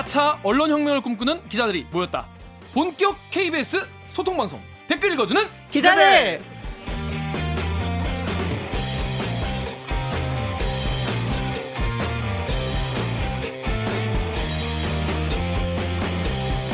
4차 0.00 0.38
언론혁명을 0.42 1.00
꿈꾸는 1.00 1.48
기자들이 1.48 1.86
모였다. 1.90 2.26
본격 2.72 3.16
KBS 3.30 3.86
소통방송 4.08 4.60
댓글 4.86 5.12
읽어주는 5.12 5.42
기자들! 5.70 6.40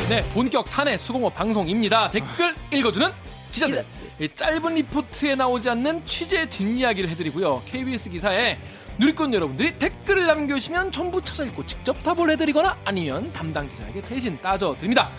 네, 0.09 0.29
본격 0.29 0.67
사내 0.67 0.97
수공업 0.97 1.35
방송입니다. 1.35 2.09
댓글 2.11 2.55
읽어주는 2.71 3.11
기자들. 3.51 3.85
이 4.19 4.29
짧은 4.33 4.73
리포트에 4.75 5.35
나오지 5.35 5.69
않는 5.71 6.05
취재 6.05 6.49
뒷이야기를 6.49 7.09
해드리고요. 7.09 7.61
KBS 7.65 8.09
기사에 8.09 8.57
누리꾼 8.99 9.31
여러분들이 9.31 9.77
댓글을 9.77 10.25
남겨주시면 10.25 10.91
전부 10.91 11.21
찾아 11.21 11.43
읽고 11.45 11.65
직접 11.67 12.01
답을 12.03 12.31
해드리거나 12.31 12.79
아니면 12.83 13.31
담당 13.31 13.69
기자에게 13.69 14.01
대신 14.01 14.41
따져드립니다. 14.41 15.11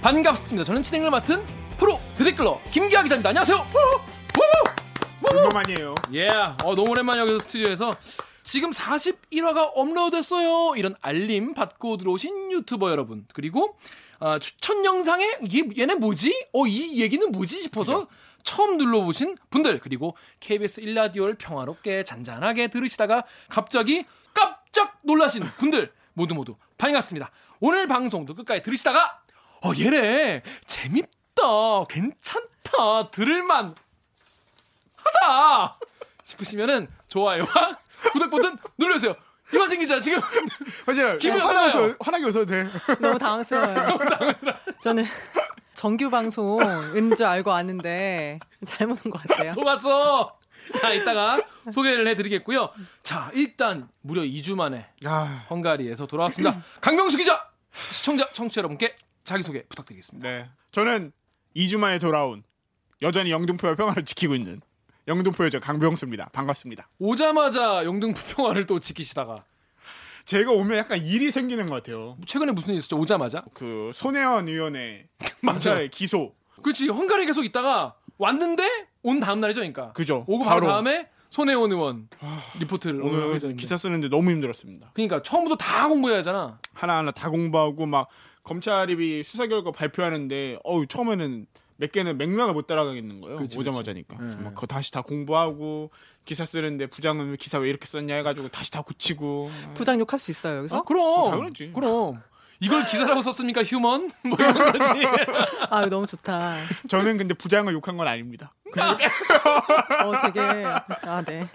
반갑습니다. 0.00 0.64
저는 0.64 0.80
진행을 0.80 1.10
맡은 1.10 1.44
프로 1.76 2.00
대댓글러 2.16 2.58
김기아 2.70 3.02
기자입니다. 3.02 3.28
안녕하세요. 3.28 3.66
얼마만이에요? 5.32 5.94
예, 6.14 6.28
어, 6.28 6.74
너무 6.74 6.90
오랜만에 6.90 7.20
여기서 7.20 7.38
스튜디오에서 7.40 7.94
지금 8.42 8.70
41화가 8.70 9.72
업로드됐어요. 9.74 10.76
이런 10.76 10.94
알림 11.02 11.52
받고 11.52 11.98
들어오신 11.98 12.52
유튜버 12.52 12.90
여러분 12.90 13.26
그리고 13.34 13.76
아, 14.18 14.38
추천 14.38 14.82
영상에 14.84 15.24
이게 15.42 15.62
얘네 15.76 15.96
뭐지? 15.96 16.46
어, 16.54 16.66
이 16.66 17.02
얘기는 17.02 17.30
뭐지 17.30 17.60
싶어서 17.62 18.06
처음 18.46 18.78
눌러보신 18.78 19.36
분들 19.50 19.80
그리고 19.80 20.16
KBS 20.40 20.80
1라디오를 20.80 21.36
평화롭게 21.36 22.04
잔잔하게 22.04 22.68
들으시다가 22.68 23.24
갑자기 23.48 24.06
깜짝 24.32 24.98
놀라신 25.02 25.42
분들 25.58 25.92
모두 26.14 26.34
모두 26.34 26.56
반갑습니다. 26.78 27.30
오늘 27.60 27.86
방송도 27.88 28.34
끝까지 28.34 28.62
들으시다가 28.62 29.20
어 29.64 29.72
얘네 29.76 30.42
재밌다 30.66 31.84
괜찮다 31.88 33.10
들을만 33.10 33.74
하다 34.96 35.78
싶으시면은 36.22 36.88
좋아요와 37.08 37.48
구독 38.12 38.30
버튼 38.30 38.56
눌러주세요. 38.78 39.16
이만진 39.54 39.78
기자 39.80 40.00
지금 40.00 40.20
사실 40.84 41.18
기분이? 41.18 41.40
웃어, 41.42 41.94
화나게 42.00 42.24
웃어도 42.24 42.46
돼. 42.46 42.66
너무 43.00 43.18
당황스러워요. 43.18 43.98
저는 44.80 45.04
정규 45.74 46.10
방송인 46.10 47.14
줄 47.14 47.26
알고 47.26 47.50
왔는데 47.50 48.38
잘못 48.64 49.04
온 49.04 49.12
것 49.12 49.22
같아요. 49.22 49.52
속았어. 49.52 50.38
자 50.80 50.92
이따가 50.92 51.40
소개를 51.72 52.08
해드리겠고요. 52.08 52.70
자 53.04 53.30
일단 53.34 53.88
무려 54.00 54.22
2주 54.22 54.56
만에 54.56 54.86
야, 55.04 55.46
헝가리에서 55.48 56.06
돌아왔습니다. 56.06 56.60
강병수 56.80 57.16
기자 57.16 57.48
시청자 57.92 58.28
청취자 58.32 58.60
여러분께 58.60 58.96
자기소개 59.22 59.64
부탁드리겠습니다. 59.68 60.28
네. 60.28 60.48
저는 60.72 61.12
2주 61.54 61.78
만에 61.78 61.98
돌아온 61.98 62.42
여전히 63.02 63.30
영등포와 63.30 63.76
평화를 63.76 64.04
지키고 64.04 64.34
있는 64.34 64.60
영등포 65.08 65.44
여자 65.44 65.60
강병수입니다. 65.60 66.30
반갑습니다. 66.32 66.88
오자마자 66.98 67.84
영등포 67.84 68.18
평화를 68.36 68.66
또 68.66 68.80
지키시다가 68.80 69.44
제가 70.24 70.50
오면 70.50 70.76
약간 70.78 71.00
일이 71.04 71.30
생기는 71.30 71.66
것 71.66 71.74
같아요. 71.76 72.16
최근에 72.26 72.50
무슨 72.52 72.74
일 72.74 72.78
있었죠? 72.78 72.96
오자마자 72.98 73.44
그 73.54 73.92
손혜원 73.94 74.48
의원의 74.48 75.06
맞아. 75.42 75.52
검찰의 75.52 75.90
기소. 75.90 76.34
그렇지 76.62 76.88
헝가리 76.88 77.26
계속 77.26 77.44
있다가 77.44 77.94
왔는데 78.18 78.88
온 79.04 79.20
다음 79.20 79.40
날이죠, 79.40 79.60
그러니까. 79.60 79.92
그죠. 79.92 80.24
오고 80.26 80.44
바로, 80.44 80.62
바로. 80.62 80.72
다음에 80.72 81.08
손혜원 81.30 81.70
의원 81.70 82.08
리포트를 82.58 83.00
오늘 83.00 83.20
오늘. 83.20 83.56
기사 83.56 83.76
쓰는데 83.76 84.08
너무 84.08 84.30
힘들었습니다. 84.30 84.90
그러니까 84.94 85.22
처음부터 85.22 85.56
다 85.56 85.86
공부해야 85.86 86.18
하잖아. 86.18 86.58
하나하나 86.72 87.12
다 87.12 87.30
공부하고 87.30 87.86
막 87.86 88.08
검찰이 88.42 89.22
수사 89.22 89.46
결과 89.46 89.70
발표하는데 89.70 90.58
어우 90.64 90.86
처음에는 90.88 91.46
몇 91.76 91.92
개는 91.92 92.16
맥락을 92.18 92.54
못 92.54 92.66
따라가겠는 92.66 93.20
거예요. 93.20 93.38
그치, 93.38 93.58
오자마자니까. 93.58 94.16
네. 94.18 94.36
막 94.36 94.54
그거 94.54 94.66
다시 94.66 94.90
다 94.90 95.02
공부하고 95.02 95.90
기사 96.24 96.44
쓰는데 96.44 96.86
부장은 96.86 97.30
왜 97.30 97.36
기사 97.36 97.58
왜 97.58 97.68
이렇게 97.68 97.86
썼냐 97.86 98.14
해가지고 98.16 98.48
다시 98.48 98.70
다 98.70 98.82
고치고. 98.82 99.50
부장 99.74 100.00
욕할 100.00 100.18
수 100.18 100.30
있어요, 100.30 100.58
여기서? 100.58 100.78
아, 100.78 100.82
그럼. 100.82 101.30
당연하지. 101.30 101.72
그럼. 101.74 102.22
이걸 102.60 102.84
기사라고 102.86 103.20
썼습니까, 103.22 103.62
휴먼? 103.62 104.10
뭐 104.24 104.38
이런 104.40 104.72
거지. 104.72 105.06
아, 105.68 105.86
너무 105.86 106.06
좋다. 106.06 106.56
저는 106.88 107.18
근데 107.18 107.34
부장을 107.34 107.70
욕한 107.72 107.96
건 107.98 108.08
아닙니다. 108.08 108.54
어, 108.76 110.22
되게. 110.32 110.40
아, 111.02 111.22
네. 111.22 111.46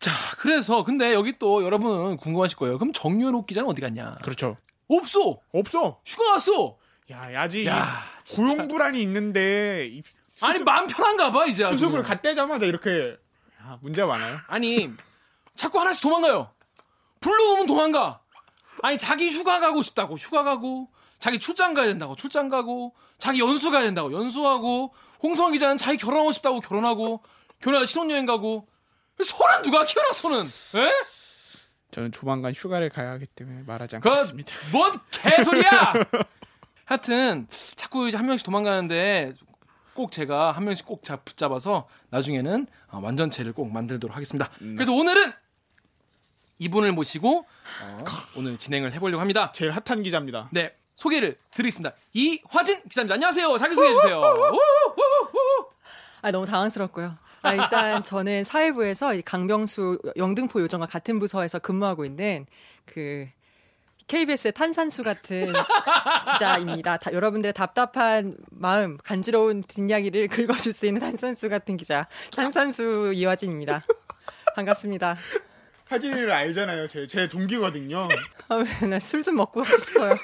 자, 0.00 0.10
그래서 0.38 0.84
근데 0.84 1.14
여기 1.14 1.38
또 1.38 1.64
여러분 1.64 2.16
궁금하실 2.16 2.56
거예요. 2.58 2.78
그럼 2.78 2.92
정유럽 2.92 3.46
기자는 3.46 3.68
어디 3.68 3.80
갔냐? 3.80 4.12
그렇죠. 4.22 4.56
없어. 4.88 5.38
없어. 5.52 6.00
휴가 6.04 6.32
왔어. 6.32 6.76
야 7.10 7.32
야지 7.32 7.66
야. 7.66 8.02
고용 8.34 8.68
불안이 8.68 9.00
있는데 9.02 9.88
이 9.90 10.02
아니 10.42 10.62
마음 10.62 10.86
편한가 10.86 11.30
봐 11.30 11.46
이제. 11.46 11.66
수습을 11.66 12.02
갔대자마자 12.02 12.66
이렇게 12.66 13.16
야, 13.62 13.78
문제가 13.80 14.06
많아요. 14.08 14.38
아니 14.46 14.90
자꾸 15.56 15.80
하나씩 15.80 16.02
도망가요. 16.02 16.50
불러오면 17.20 17.66
도망가. 17.66 18.20
아니 18.82 18.98
자기 18.98 19.30
휴가 19.30 19.58
가고 19.58 19.82
싶다고 19.82 20.16
휴가 20.16 20.42
가고 20.44 20.90
자기 21.18 21.38
출장 21.38 21.74
가야 21.74 21.86
된다고 21.86 22.14
출장 22.14 22.48
가고 22.48 22.94
자기 23.18 23.40
연수 23.40 23.70
가야 23.70 23.82
된다고 23.82 24.12
연수하고 24.12 24.94
홍성환 25.22 25.52
기자는 25.52 25.78
자기 25.78 25.96
결혼하고 25.96 26.30
싶다고 26.32 26.60
결혼하고 26.60 27.22
결혼하고 27.60 27.86
신혼여행 27.86 28.26
가고 28.26 28.68
소는 29.24 29.62
누가 29.62 29.84
키워라 29.84 30.12
소는? 30.12 30.44
에? 30.44 30.92
저는 31.90 32.12
조만간 32.12 32.52
휴가를 32.52 32.88
가야 32.90 33.10
하기 33.12 33.26
때문에 33.26 33.62
말하지 33.66 33.96
그건 33.96 34.12
않겠습니다. 34.18 34.54
뭔 34.70 34.92
개소리야! 35.10 35.94
하여튼 36.88 37.46
자꾸 37.76 38.08
이제 38.08 38.16
한 38.16 38.26
명씩 38.26 38.46
도망가는데 38.46 39.34
꼭 39.92 40.10
제가 40.10 40.52
한 40.52 40.64
명씩 40.64 40.86
꼭 40.86 41.04
잡, 41.04 41.22
붙잡아서 41.26 41.86
나중에는 42.08 42.66
어, 42.90 43.00
완전체를 43.02 43.52
꼭 43.52 43.70
만들도록 43.70 44.16
하겠습니다. 44.16 44.50
그래서 44.58 44.92
오늘은 44.94 45.30
이분을 46.58 46.92
모시고 46.92 47.44
어, 47.82 47.96
오늘 48.38 48.56
진행을 48.56 48.94
해보려고 48.94 49.20
합니다. 49.20 49.52
제일 49.52 49.70
핫한 49.70 50.02
기자입니다. 50.02 50.48
네 50.50 50.74
소개를 50.96 51.36
드리겠습니다. 51.50 51.94
이화진 52.14 52.82
기자입니다. 52.84 53.14
안녕하세요. 53.14 53.58
자기 53.58 53.74
소개해 53.74 53.94
주세요. 53.94 54.22
아, 56.22 56.30
너무 56.30 56.46
당황스럽고요. 56.46 57.18
아, 57.42 57.52
일단 57.52 58.02
저는 58.02 58.44
사회부에서 58.44 59.14
이 59.14 59.20
강병수 59.20 60.14
영등포 60.16 60.62
요정과 60.62 60.86
같은 60.86 61.18
부서에서 61.18 61.58
근무하고 61.58 62.06
있는 62.06 62.46
그 62.86 63.28
KBS의 64.08 64.52
탄산수 64.52 65.02
같은 65.02 65.52
기자입니다. 66.32 66.96
다, 66.96 67.12
여러분들의 67.12 67.52
답답한 67.52 68.36
마음, 68.50 68.96
간지러운 69.04 69.62
뒷이야기를 69.62 70.28
긁어줄 70.28 70.72
수 70.72 70.86
있는 70.86 71.00
탄산수 71.00 71.48
같은 71.50 71.76
기자. 71.76 72.08
탄산수 72.34 73.12
이화진입니다. 73.14 73.84
반갑습니다. 74.56 75.16
하진이를 75.88 76.30
알잖아요. 76.30 76.86
제, 76.88 77.06
제 77.06 77.28
동기거든요. 77.28 78.08
아, 78.48 78.86
나술 78.88 79.22
좀 79.22 79.36
먹고 79.36 79.62
싶어요. 79.64 80.14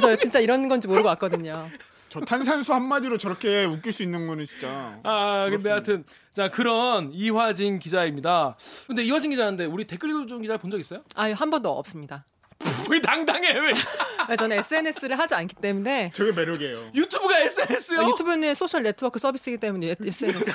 저 0.00 0.16
진짜 0.16 0.40
이런 0.40 0.68
건지 0.68 0.88
모르고 0.88 1.06
왔거든요. 1.08 1.68
저 2.08 2.20
탄산수 2.20 2.72
한마디로 2.74 3.16
저렇게 3.18 3.64
웃길 3.64 3.90
수 3.92 4.02
있는 4.02 4.26
거는 4.26 4.44
진짜. 4.44 5.00
아 5.02 5.46
근데 5.50 5.70
하여튼 5.70 6.04
자 6.32 6.48
그런 6.48 7.10
이화진 7.12 7.78
기자입니다. 7.80 8.56
근데 8.86 9.02
이화진 9.02 9.30
기자인데 9.32 9.64
우리 9.66 9.84
댓글 9.84 10.10
읽어준 10.10 10.42
기자 10.42 10.56
본 10.56 10.70
적 10.70 10.78
있어요? 10.78 11.02
아, 11.16 11.30
한 11.32 11.50
번도 11.50 11.70
없습니다. 11.76 12.24
왜 12.90 13.00
당당해 13.00 13.52
왜? 13.58 13.72
아, 14.26 14.36
저는 14.36 14.58
SNS를 14.58 15.18
하지 15.18 15.34
않기 15.34 15.56
때문에 15.56 16.10
저게 16.14 16.32
매력이에요. 16.32 16.90
유튜브가 16.94 17.38
SNS요? 17.40 18.00
아, 18.00 18.08
유튜브는 18.08 18.54
소셜 18.54 18.82
네트워크 18.82 19.18
서비스이기 19.18 19.58
때문에 19.58 19.94
SNS. 20.04 20.54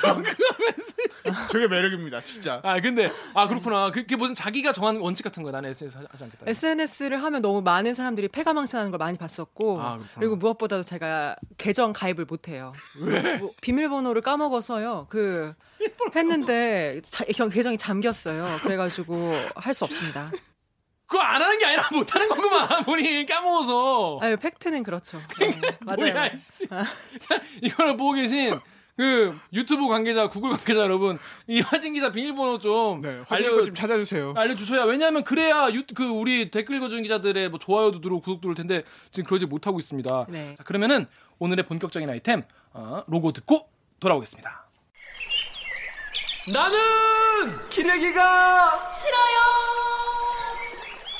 저게 1.50 1.66
매력입니다. 1.68 2.20
진짜. 2.22 2.60
아 2.64 2.80
근데 2.80 3.10
아 3.34 3.46
그렇구나. 3.48 3.90
그게 3.90 4.16
무슨 4.16 4.34
자기가 4.34 4.72
정한 4.72 4.96
원칙 4.96 5.22
같은 5.22 5.42
거야. 5.42 5.52
나는 5.52 5.70
SNS 5.70 5.98
하지 6.10 6.24
않겠다. 6.24 6.44
SNS를 6.46 7.22
하면 7.22 7.42
너무 7.42 7.62
많은 7.62 7.94
사람들이 7.94 8.28
폐가망신하는 8.28 8.90
걸 8.90 8.98
많이 8.98 9.16
봤었고 9.18 9.80
아. 9.80 9.98
그리고 10.18 10.36
무엇보다도 10.36 10.82
제가 10.84 11.36
계정 11.58 11.92
가입을 11.92 12.24
못해요. 12.24 12.72
뭐 13.38 13.52
비밀번호를 13.60 14.22
까먹어서요. 14.22 15.06
그 15.10 15.54
했는데 16.16 17.00
자, 17.04 17.24
저 17.34 17.48
계정이 17.48 17.76
잠겼어요. 17.78 18.58
그래가지고 18.62 19.32
할 19.56 19.70
수 19.74 19.84
없습니다. 19.84 20.32
그거 21.10 21.20
안 21.24 21.42
하는 21.42 21.58
게 21.58 21.66
아니라 21.66 21.88
못 21.90 22.14
하는 22.14 22.28
거구만. 22.28 22.68
본인이 22.86 23.26
까먹어서. 23.26 24.20
아유 24.22 24.36
팩트는 24.36 24.84
그렇죠. 24.84 25.20
네, 25.40 25.76
맞아요. 25.80 26.12
뭐야, 26.12 26.36
씨. 26.36 26.68
자, 27.18 27.40
이거를 27.60 27.96
보고 27.96 28.12
계신 28.12 28.60
그 28.96 29.36
유튜브 29.52 29.88
관계자, 29.88 30.28
구글 30.28 30.50
관계자 30.50 30.82
여러분, 30.82 31.18
이 31.48 31.60
화진 31.62 31.94
기자 31.94 32.12
비밀번호 32.12 32.60
좀 32.60 33.00
네, 33.00 33.24
화진 33.26 33.46
알려 33.46 33.56
거좀 33.56 33.74
찾아주세요. 33.74 34.34
알려주셔야 34.36 34.84
왜냐하면 34.84 35.24
그래야 35.24 35.68
유, 35.72 35.84
그 35.96 36.06
우리 36.06 36.48
댓글 36.52 36.76
읽어주는 36.76 37.02
기자들의 37.02 37.48
뭐 37.48 37.58
좋아요도 37.58 38.00
들어오고 38.00 38.20
구독도 38.20 38.40
들어올 38.42 38.54
텐데 38.54 38.84
지금 39.10 39.26
그러지 39.26 39.46
못하고 39.46 39.80
있습니다. 39.80 40.26
네. 40.28 40.54
자, 40.56 40.62
그러면은 40.62 41.06
오늘의 41.40 41.66
본격적인 41.66 42.08
아이템 42.08 42.44
어, 42.72 43.02
로고 43.08 43.32
듣고 43.32 43.68
돌아오겠습니다. 43.98 44.64
나는 46.52 47.68
기레기가 47.68 48.88
싫어요. 48.90 49.79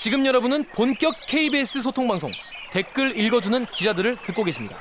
지금 0.01 0.25
여러분은 0.25 0.65
본격 0.71 1.15
KBS 1.27 1.83
소통 1.83 2.09
방송 2.09 2.31
댓글 2.73 3.19
읽어주는 3.19 3.67
기자들을 3.67 4.17
듣고 4.23 4.45
계십니다. 4.45 4.79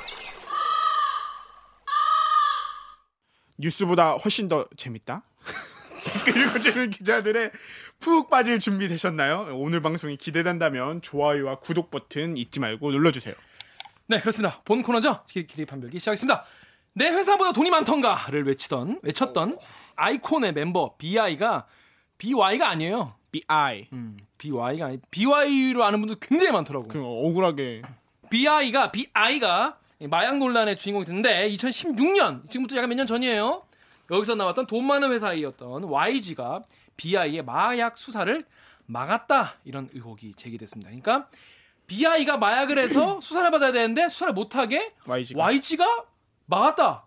뉴스보다 3.57 4.13
훨씬 4.13 4.47
더 4.47 4.65
재밌다. 4.77 5.23
댓글 6.23 6.41
읽어주는 6.43 6.89
기자들의 6.91 7.51
푹 7.99 8.29
빠질 8.29 8.59
준비 8.59 8.87
되셨나요? 8.87 9.49
오늘 9.55 9.81
방송이 9.81 10.15
기대된다면 10.15 11.01
좋아요와 11.01 11.59
구독 11.59 11.91
버튼 11.91 12.37
잊지 12.37 12.61
말고 12.61 12.89
눌러주세요. 12.89 13.35
네, 14.07 14.21
그렇습니다. 14.21 14.61
본 14.63 14.81
코너죠. 14.81 15.25
길이 15.25 15.65
판별기 15.65 15.99
시작하겠습니다. 15.99 16.45
내 16.93 17.09
회사보다 17.09 17.51
돈이 17.51 17.71
많던가를 17.71 18.47
외치던 18.47 19.01
외쳤던 19.03 19.59
아이콘의 19.97 20.53
멤버 20.53 20.95
BI가 20.95 21.67
BY가 22.17 22.69
아니에요. 22.69 23.15
BI. 23.31 23.89
음, 23.91 24.17
BY가 24.39 24.85
아니 24.87 24.97
BY로 25.11 25.83
아는 25.83 25.99
분들 25.99 26.15
굉장히 26.19 26.51
많더라고. 26.51 26.87
그 26.87 26.99
억울하게 27.03 27.83
BI가 28.31 28.91
BI가 28.91 29.77
마약 30.09 30.37
논란의 30.37 30.77
주인공이 30.77 31.05
됐는데 31.05 31.49
2016년 31.51 32.49
지금부터 32.49 32.77
약간 32.77 32.89
몇 32.89 32.95
년 32.95 33.05
전이에요. 33.05 33.63
여기서 34.11 34.33
나왔던 34.35 34.65
돈 34.65 34.85
많은 34.87 35.11
회사이었던 35.11 35.83
YG가 35.83 36.63
BI의 36.97 37.43
마약 37.43 37.97
수사를 37.97 38.43
막았다 38.87 39.55
이런 39.65 39.87
의혹이 39.93 40.33
제기됐습니다. 40.35 40.89
그러니까 40.89 41.29
BI가 41.87 42.37
마약을 42.37 42.79
해서 42.79 43.19
수사를 43.21 43.49
받아야 43.51 43.71
되는데 43.71 44.09
수사를 44.09 44.33
못하게 44.33 44.93
YG가. 45.05 45.39
YG가 45.43 46.05
막았다. 46.47 47.05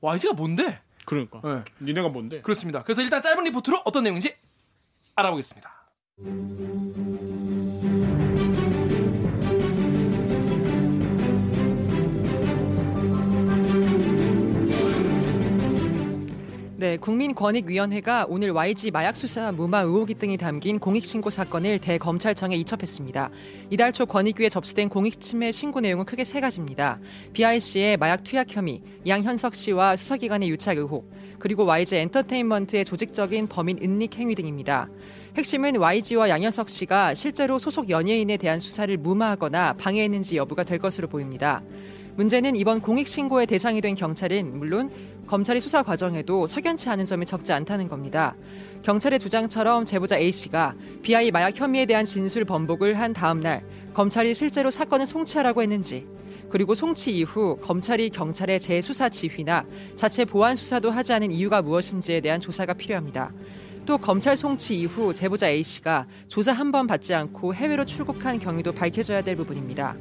YG가 0.00 0.34
뭔데? 0.34 0.80
그러니까. 1.04 1.40
네. 1.42 1.64
니네가 1.80 2.08
뭔데? 2.10 2.40
그렇습니다. 2.42 2.82
그래서 2.82 3.02
일단 3.02 3.22
짧은 3.22 3.42
리포트로 3.44 3.82
어떤 3.84 4.04
내용인지 4.04 4.36
알아보겠습니다. 5.14 5.75
네, 6.18 6.24
국민권익위원회가 16.96 18.24
오늘 18.30 18.52
YG 18.52 18.92
마약 18.92 19.14
수사 19.14 19.52
무마 19.52 19.80
의혹이 19.80 20.14
등이 20.14 20.38
담긴 20.38 20.78
공익신고 20.78 21.28
사건을 21.28 21.80
대검찰청에 21.80 22.56
이첩했습니다. 22.56 23.30
이달 23.68 23.92
초 23.92 24.06
권익위에 24.06 24.48
접수된 24.48 24.88
공익침해 24.88 25.52
신고 25.52 25.80
내용은 25.80 26.06
크게 26.06 26.24
세 26.24 26.40
가지입니다. 26.40 26.98
BIC의 27.34 27.98
마약 27.98 28.24
투약 28.24 28.56
혐의, 28.56 28.80
양현석 29.06 29.54
씨와 29.54 29.96
수사기관의 29.96 30.48
유착 30.48 30.78
의혹, 30.78 31.12
그리고 31.38 31.66
YG 31.66 31.96
엔터테인먼트의 31.96 32.86
조직적인 32.86 33.48
범인 33.48 33.78
은닉 33.82 34.16
행위 34.16 34.34
등입니다. 34.34 34.88
핵심은 35.36 35.76
YG와 35.76 36.30
양현석 36.30 36.70
씨가 36.70 37.12
실제로 37.12 37.58
소속 37.58 37.90
연예인에 37.90 38.38
대한 38.38 38.58
수사를 38.58 38.96
무마하거나 38.96 39.74
방해했는지 39.74 40.38
여부가 40.38 40.64
될 40.64 40.78
것으로 40.78 41.08
보입니다. 41.08 41.62
문제는 42.16 42.56
이번 42.56 42.80
공익신고의 42.80 43.46
대상이 43.46 43.82
된 43.82 43.94
경찰은 43.94 44.58
물론 44.58 44.90
검찰이 45.26 45.60
수사 45.60 45.82
과정에도 45.82 46.46
석연치 46.46 46.88
않은 46.88 47.04
점이 47.04 47.26
적지 47.26 47.52
않다는 47.52 47.88
겁니다. 47.88 48.34
경찰의 48.82 49.18
주장처럼 49.18 49.84
제보자 49.84 50.16
A씨가 50.16 50.74
BI 51.02 51.30
마약 51.32 51.54
혐의에 51.54 51.84
대한 51.84 52.06
진술 52.06 52.46
번복을 52.46 52.98
한 52.98 53.12
다음 53.12 53.40
날 53.40 53.62
검찰이 53.92 54.34
실제로 54.34 54.70
사건을 54.70 55.04
송치하라고 55.04 55.60
했는지 55.60 56.06
그리고 56.48 56.74
송치 56.74 57.14
이후 57.14 57.58
검찰이 57.60 58.08
경찰의 58.08 58.58
재수사 58.60 59.10
지휘나 59.10 59.66
자체 59.96 60.24
보안 60.24 60.56
수사도 60.56 60.90
하지 60.90 61.12
않은 61.12 61.30
이유가 61.30 61.60
무엇인지에 61.60 62.22
대한 62.22 62.40
조사가 62.40 62.72
필요합니다. 62.72 63.34
또 63.86 63.98
검찰 63.98 64.36
송치 64.36 64.74
이후 64.76 65.14
제보자 65.14 65.48
A씨가 65.48 66.06
조사 66.28 66.52
한 66.52 66.72
번 66.72 66.86
받지 66.88 67.14
않고 67.14 67.54
해외로 67.54 67.84
출국한 67.86 68.38
경위도 68.40 68.72
밝혀져야 68.72 69.22
될 69.22 69.36
부분입니다. 69.36 69.96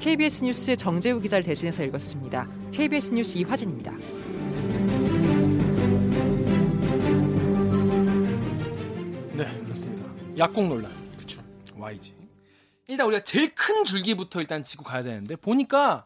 KBS 0.00 0.44
뉴스 0.44 0.76
정재우 0.76 1.20
기자를 1.20 1.42
대신해서 1.44 1.82
읽었습니다. 1.84 2.46
KBS 2.72 3.14
뉴스 3.14 3.38
이화진입니다. 3.38 3.92
네, 9.32 9.60
그렇습니다. 9.64 10.04
약국 10.38 10.68
논란. 10.68 10.90
그렇죠. 11.16 11.42
YG. 11.76 12.14
일단 12.88 13.06
우리가 13.06 13.22
제일 13.24 13.54
큰 13.54 13.84
줄기부터 13.84 14.40
일단 14.40 14.62
짚고 14.64 14.84
가야 14.84 15.02
되는데 15.02 15.36
보니까 15.36 16.04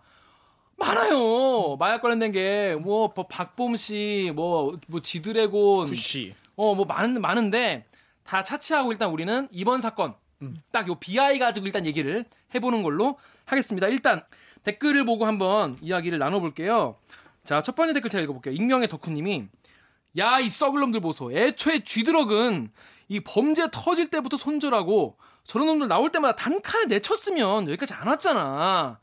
많아요. 0.76 1.76
마약 1.78 2.02
관련된 2.02 2.32
게 2.32 2.76
뭐 2.80 3.12
박봄 3.12 3.76
씨, 3.76 4.32
뭐뭐 4.34 4.78
지드래곤, 5.02 5.88
구씨. 5.88 6.34
어 6.56 6.74
뭐 6.74 6.84
많은 6.84 7.20
많은데 7.20 7.86
다 8.22 8.42
차치하고 8.44 8.92
일단 8.92 9.10
우리는 9.10 9.48
이번 9.50 9.80
사건 9.80 10.14
딱요 10.72 10.96
BI 10.96 11.38
가지고 11.38 11.66
일단 11.66 11.86
얘기를 11.86 12.24
해보는 12.54 12.82
걸로 12.82 13.18
하겠습니다. 13.46 13.88
일단 13.88 14.22
댓글을 14.62 15.04
보고 15.04 15.26
한번 15.26 15.76
이야기를 15.80 16.18
나눠볼게요. 16.18 16.98
자, 17.44 17.62
첫 17.62 17.74
번째 17.74 17.92
댓글 17.92 18.08
제가 18.10 18.22
읽어볼게요. 18.24 18.54
익명의 18.54 18.88
덕후님이 18.88 19.46
야, 20.18 20.38
이 20.38 20.48
썩을 20.48 20.80
놈들 20.80 21.00
보소. 21.00 21.32
애초에 21.32 21.84
지드래곤 21.84 22.70
이 23.08 23.20
범죄 23.20 23.68
터질 23.70 24.08
때부터 24.08 24.36
손절하고 24.36 25.18
저런 25.44 25.66
놈들 25.66 25.88
나올 25.88 26.10
때마다 26.10 26.36
단칼에 26.36 26.86
내쳤으면 26.86 27.68
여기까지 27.68 27.92
안 27.94 28.06
왔잖아. 28.06 28.98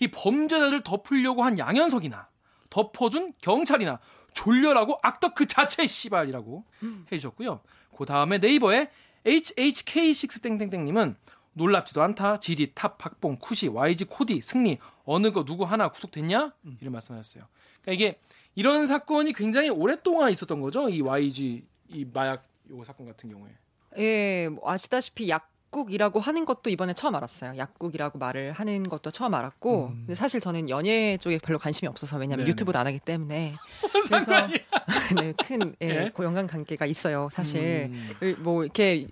이 0.00 0.08
범죄자를 0.08 0.82
덮으려고 0.82 1.42
한 1.42 1.58
양현석이나 1.58 2.28
덮어준 2.68 3.32
경찰이나 3.40 3.98
졸렬하고 4.36 4.98
악덕 5.02 5.34
그 5.34 5.46
자체 5.46 5.86
씨발이라고 5.86 6.64
해주셨고요. 7.10 7.60
그 7.96 8.04
다음에 8.04 8.38
네이버에 8.38 8.90
HHK6땡땡땡님은 9.24 11.16
놀랍지도 11.54 12.02
않다. 12.02 12.38
GD, 12.38 12.72
탑, 12.74 12.98
박봄, 12.98 13.38
쿠시, 13.40 13.68
YG, 13.68 14.04
코디, 14.04 14.42
승리 14.42 14.78
어느 15.04 15.32
거 15.32 15.44
누구 15.44 15.64
하나 15.64 15.88
구속됐냐? 15.88 16.52
이런 16.80 16.92
말씀하셨어요. 16.92 17.44
그러니까 17.80 17.92
이게 17.92 18.20
이런 18.54 18.86
사건이 18.86 19.32
굉장히 19.32 19.70
오랫동안 19.70 20.30
있었던 20.30 20.60
거죠. 20.60 20.90
이 20.90 21.00
YG 21.00 21.64
이 21.88 22.04
마약 22.12 22.46
요거 22.68 22.84
사건 22.84 23.06
같은 23.06 23.30
경우에. 23.30 23.50
예, 23.96 24.48
뭐 24.50 24.70
아시다시피 24.70 25.30
약 25.30 25.50
국이라고 25.76 26.20
하는 26.20 26.46
것도 26.46 26.70
이번에 26.70 26.94
처음 26.94 27.14
알았어요. 27.16 27.58
약국이라고 27.58 28.18
말을 28.18 28.52
하는 28.52 28.88
것도 28.88 29.10
처음 29.10 29.34
알았고, 29.34 29.88
근데 29.88 30.14
사실 30.14 30.40
저는 30.40 30.70
연예 30.70 31.18
쪽에 31.18 31.38
별로 31.38 31.58
관심이 31.58 31.86
없어서 31.86 32.16
왜냐면 32.16 32.38
네네. 32.46 32.50
유튜브도 32.50 32.78
안 32.78 32.86
하기 32.86 32.98
때문에 33.00 33.52
그래서. 34.08 34.32
네, 35.20 35.34
큰 35.44 35.74
예, 35.82 35.88
예? 35.88 36.10
그 36.14 36.24
연관 36.24 36.46
관계가 36.46 36.86
있어요. 36.86 37.28
사실 37.30 37.90
음. 38.22 38.36
뭐 38.38 38.64
이렇게 38.64 39.06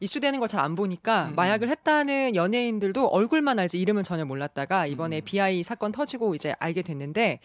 이슈되는 0.00 0.40
걸 0.40 0.48
잘 0.48 0.60
안 0.60 0.74
보니까 0.74 1.26
음. 1.26 1.34
마약을 1.34 1.68
했다는 1.68 2.34
연예인들도 2.34 3.08
얼굴만 3.08 3.58
알지 3.58 3.78
이름은 3.78 4.02
전혀 4.02 4.24
몰랐다가 4.24 4.86
이번에 4.86 5.20
음. 5.20 5.22
BI 5.22 5.62
사건 5.62 5.92
터지고 5.92 6.34
이제 6.34 6.54
알게 6.58 6.80
됐는데 6.80 7.40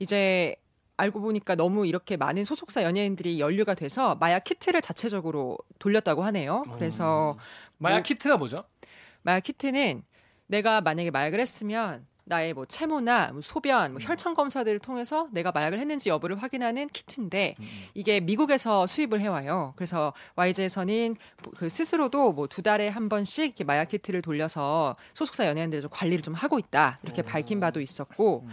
이제 0.00 0.56
알고 0.98 1.20
보니까 1.20 1.54
너무 1.54 1.86
이렇게 1.86 2.16
많은 2.16 2.44
소속사 2.44 2.82
연예인들이 2.82 3.40
연루가 3.40 3.74
돼서 3.74 4.16
마약 4.16 4.44
키트를 4.44 4.82
자체적으로 4.82 5.56
돌렸다고 5.78 6.22
하네요. 6.24 6.64
그래서 6.74 7.36
마약 7.78 7.94
뭐- 7.98 8.02
키트가 8.02 8.36
뭐죠? 8.36 8.64
마약 9.22 9.40
키트는 9.44 10.02
내가 10.48 10.80
만약에 10.80 11.10
마약을 11.10 11.38
했으면 11.40 12.06
나의 12.24 12.52
뭐 12.52 12.64
채모나 12.66 13.30
뭐 13.32 13.40
소변, 13.40 13.92
뭐 13.92 14.00
혈청 14.02 14.34
검사들을 14.34 14.80
통해서 14.80 15.28
내가 15.32 15.50
마약을 15.52 15.78
했는지 15.78 16.10
여부를 16.10 16.36
확인하는 16.42 16.88
키트인데 16.88 17.54
이게 17.94 18.20
미국에서 18.20 18.86
수입을 18.86 19.20
해와요. 19.20 19.72
그래서 19.76 20.12
YG에서는 20.34 21.16
그 21.56 21.68
스스로도 21.70 22.32
뭐 22.32 22.46
두 22.48 22.60
달에 22.60 22.88
한 22.88 23.08
번씩 23.08 23.54
마약 23.64 23.88
키트를 23.88 24.20
돌려서 24.20 24.94
소속사 25.14 25.46
연예인들 25.46 25.80
좀 25.80 25.90
관리를 25.90 26.22
좀 26.22 26.34
하고 26.34 26.58
있다 26.58 26.98
이렇게 27.04 27.22
밝힌 27.22 27.60
바도 27.60 27.80
있었고. 27.80 28.46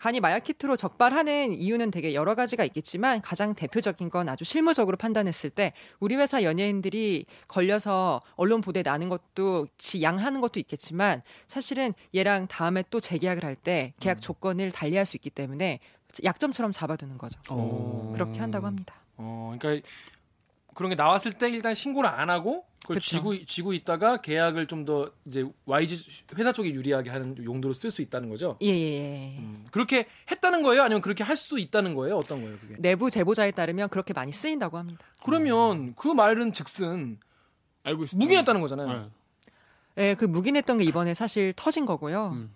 간이 0.00 0.18
마약 0.20 0.44
키트로 0.44 0.78
적발하는 0.78 1.52
이유는 1.52 1.90
되게 1.90 2.14
여러 2.14 2.34
가지가 2.34 2.64
있겠지만 2.64 3.20
가장 3.20 3.54
대표적인 3.54 4.08
건 4.08 4.30
아주 4.30 4.44
실무적으로 4.44 4.96
판단했을 4.96 5.50
때 5.50 5.74
우리 6.00 6.16
회사 6.16 6.42
연예인들이 6.42 7.26
걸려서 7.48 8.20
언론 8.34 8.62
보도에 8.62 8.82
나는 8.82 9.10
것도 9.10 9.66
지 9.76 10.02
양하는 10.02 10.40
것도 10.40 10.58
있겠지만 10.58 11.22
사실은 11.46 11.92
얘랑 12.14 12.46
다음에 12.48 12.82
또 12.90 12.98
재계약을 12.98 13.44
할 13.44 13.60
때 13.60 13.92
계약 14.00 14.22
조건을 14.22 14.70
달리할 14.70 15.04
수 15.04 15.18
있기 15.18 15.28
때문에 15.28 15.80
약점처럼 16.24 16.72
잡아두는 16.72 17.18
거죠. 17.18 17.38
어. 17.50 18.10
그렇게 18.14 18.38
한다고 18.40 18.66
합니다. 18.66 18.94
어, 19.18 19.54
그러니까 19.60 19.86
그런 20.74 20.90
게 20.90 20.94
나왔을 20.94 21.32
때 21.32 21.48
일단 21.50 21.74
신고를 21.74 22.08
안 22.08 22.30
하고 22.30 22.64
그걸 22.82 22.96
그쵸. 22.96 23.10
쥐고 23.16 23.44
쥐고 23.44 23.72
있다가 23.74 24.20
계약을 24.22 24.66
좀 24.66 24.84
더 24.84 25.10
이제 25.26 25.44
YG 25.66 26.24
회사 26.38 26.52
쪽이 26.52 26.70
유리하게 26.70 27.10
하는 27.10 27.36
용도로 27.44 27.74
쓸 27.74 27.90
수 27.90 28.00
있다는 28.02 28.30
거죠. 28.30 28.56
예, 28.62 28.68
예, 28.68 28.72
예. 28.72 29.38
음, 29.38 29.66
그렇게 29.70 30.06
했다는 30.30 30.62
거예요? 30.62 30.82
아니면 30.82 31.02
그렇게 31.02 31.22
할 31.22 31.36
수 31.36 31.58
있다는 31.58 31.94
거예요? 31.94 32.16
어떤 32.16 32.40
거예요, 32.42 32.56
그게? 32.58 32.76
내부 32.78 33.10
제보자에 33.10 33.50
따르면 33.50 33.90
그렇게 33.90 34.14
많이 34.14 34.32
쓰인다고 34.32 34.78
합니다. 34.78 35.04
그러면 35.24 35.94
그 35.96 36.08
말은 36.08 36.52
즉슨 36.54 37.18
알고 37.82 38.04
있어. 38.04 38.16
무기했다는 38.16 38.60
거잖아요. 38.62 39.10
네. 39.96 40.08
예, 40.10 40.14
그 40.14 40.24
묵인했던 40.24 40.78
게 40.78 40.84
이번에 40.84 41.12
사실 41.14 41.52
터진 41.54 41.84
거고요. 41.84 42.30
음. 42.34 42.54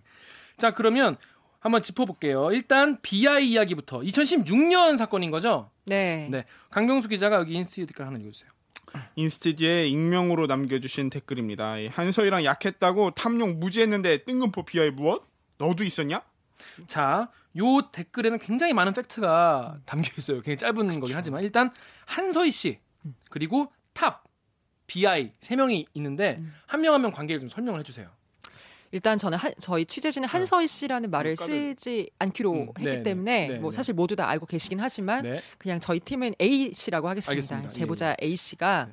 자, 0.56 0.72
그러면 0.72 1.16
한번 1.64 1.82
짚어볼게요. 1.82 2.52
일단 2.52 3.00
BI 3.00 3.48
이야기부터 3.48 4.00
2016년 4.00 4.98
사건인 4.98 5.30
거죠? 5.30 5.70
네. 5.86 6.28
네. 6.30 6.44
강병수 6.70 7.08
기자가 7.08 7.36
여기 7.36 7.54
인스티 7.54 7.86
댓글 7.86 8.06
하나 8.06 8.18
읽어주세요. 8.18 8.50
인스티지에 9.16 9.88
익명으로 9.88 10.46
남겨주신 10.46 11.08
댓글입니다. 11.08 11.78
이 11.78 11.86
한서희랑 11.88 12.44
약했다고 12.44 13.12
탑 13.12 13.34
욕 13.34 13.56
무지했는데 13.56 14.24
뜬금포 14.24 14.64
BI 14.66 14.90
무엇? 14.90 15.26
너도 15.56 15.84
있었냐? 15.84 16.20
자, 16.86 17.30
요 17.56 17.90
댓글에는 17.90 18.38
굉장히 18.40 18.74
많은 18.74 18.92
팩트가 18.92 19.78
담겨 19.86 20.10
있어요. 20.18 20.42
굉장히 20.42 20.58
짧은 20.58 21.00
거긴 21.00 21.16
하지만 21.16 21.42
일단 21.42 21.72
한서희 22.04 22.50
씨 22.50 22.78
그리고 23.30 23.72
탑 23.94 24.22
BI 24.86 25.32
세 25.40 25.56
명이 25.56 25.86
있는데 25.94 26.42
한 26.66 26.82
명 26.82 26.92
한명 26.92 27.10
관계를 27.10 27.40
좀 27.40 27.48
설명을 27.48 27.80
해주세요. 27.80 28.10
일단 28.94 29.18
저는 29.18 29.36
한- 29.36 29.52
저희 29.58 29.84
취재진은 29.84 30.28
한서희 30.28 30.68
씨라는 30.68 31.10
말을 31.10 31.36
쓰지 31.36 32.10
않기로 32.20 32.52
음, 32.52 32.68
했기 32.78 32.96
네, 32.98 33.02
때문에 33.02 33.48
네, 33.48 33.54
뭐 33.58 33.72
네. 33.72 33.74
사실 33.76 33.92
모두 33.92 34.14
다 34.14 34.28
알고 34.28 34.46
계시긴 34.46 34.78
하지만 34.78 35.24
네. 35.24 35.42
그냥 35.58 35.80
저희 35.80 35.98
팀은 35.98 36.34
A 36.40 36.72
씨라고 36.72 37.08
하겠습니다. 37.08 37.32
알겠습니다. 37.34 37.68
예, 37.70 37.72
제보자 37.72 38.14
A 38.22 38.36
씨가 38.36 38.90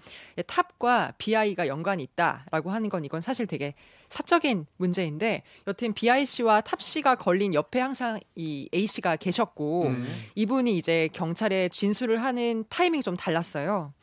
탑과 0.48 1.14
BI가 1.20 1.68
연관이 1.68 2.02
있다라고 2.02 2.72
하는 2.72 2.90
건 2.90 3.06
이건 3.06 3.22
사실 3.22 3.46
되게 3.46 3.76
사적인 4.10 4.66
문제인데 4.78 5.44
여튼 5.68 5.94
BI 5.94 6.26
씨와 6.26 6.62
탑 6.62 6.82
씨가 6.82 7.14
걸린 7.18 7.54
옆에 7.54 7.80
항상 7.80 8.20
이 8.34 8.68
A 8.74 8.88
씨가 8.88 9.18
계셨고 9.18 9.84
음. 9.84 10.08
이분이 10.34 10.80
이제 10.80 11.10
경찰에 11.14 11.70
진술을 11.70 12.24
하는 12.24 12.66
타이밍이 12.70 13.04
좀 13.04 13.16
달랐어요. 13.16 13.94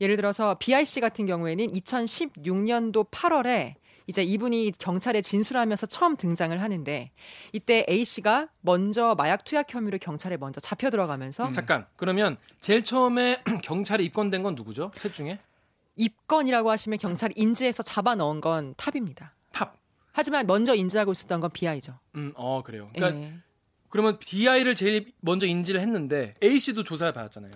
예를 0.00 0.14
들어서 0.14 0.54
BI 0.60 0.84
씨 0.86 1.00
같은 1.00 1.26
경우에는 1.26 1.72
2016년도 1.72 3.10
8월에 3.10 3.74
이제 4.08 4.22
이분이 4.22 4.72
경찰에 4.78 5.20
진술하면서 5.20 5.86
처음 5.86 6.16
등장을 6.16 6.60
하는데 6.60 7.12
이때 7.52 7.84
A 7.90 8.04
씨가 8.06 8.48
먼저 8.62 9.14
마약 9.14 9.44
투약 9.44 9.72
혐의로 9.72 9.98
경찰에 9.98 10.38
먼저 10.38 10.60
잡혀 10.60 10.88
들어가면서 10.88 11.50
잠깐 11.50 11.86
그러면 11.94 12.38
제일 12.60 12.82
처음에 12.82 13.42
경찰에 13.62 14.02
입건된 14.04 14.42
건 14.42 14.54
누구죠? 14.54 14.90
셋 14.94 15.12
중에 15.12 15.38
입건이라고 15.96 16.70
하시면 16.70 16.98
경찰이 16.98 17.34
인지해서 17.36 17.82
잡아 17.82 18.14
넣은 18.14 18.40
건 18.40 18.74
탑입니다. 18.78 19.34
탑. 19.52 19.76
하지만 20.12 20.46
먼저 20.46 20.74
인지하고 20.74 21.12
있었던 21.12 21.40
건 21.40 21.50
BI죠. 21.52 21.98
음, 22.14 22.32
어 22.34 22.62
그래요. 22.62 22.90
그러니까 22.94 23.20
예. 23.20 23.34
그러면 23.90 24.18
BI를 24.18 24.74
제일 24.74 25.12
먼저 25.20 25.46
인지를 25.46 25.80
했는데 25.80 26.32
A 26.42 26.58
씨도 26.58 26.82
조사를 26.82 27.12
받았잖아요. 27.12 27.50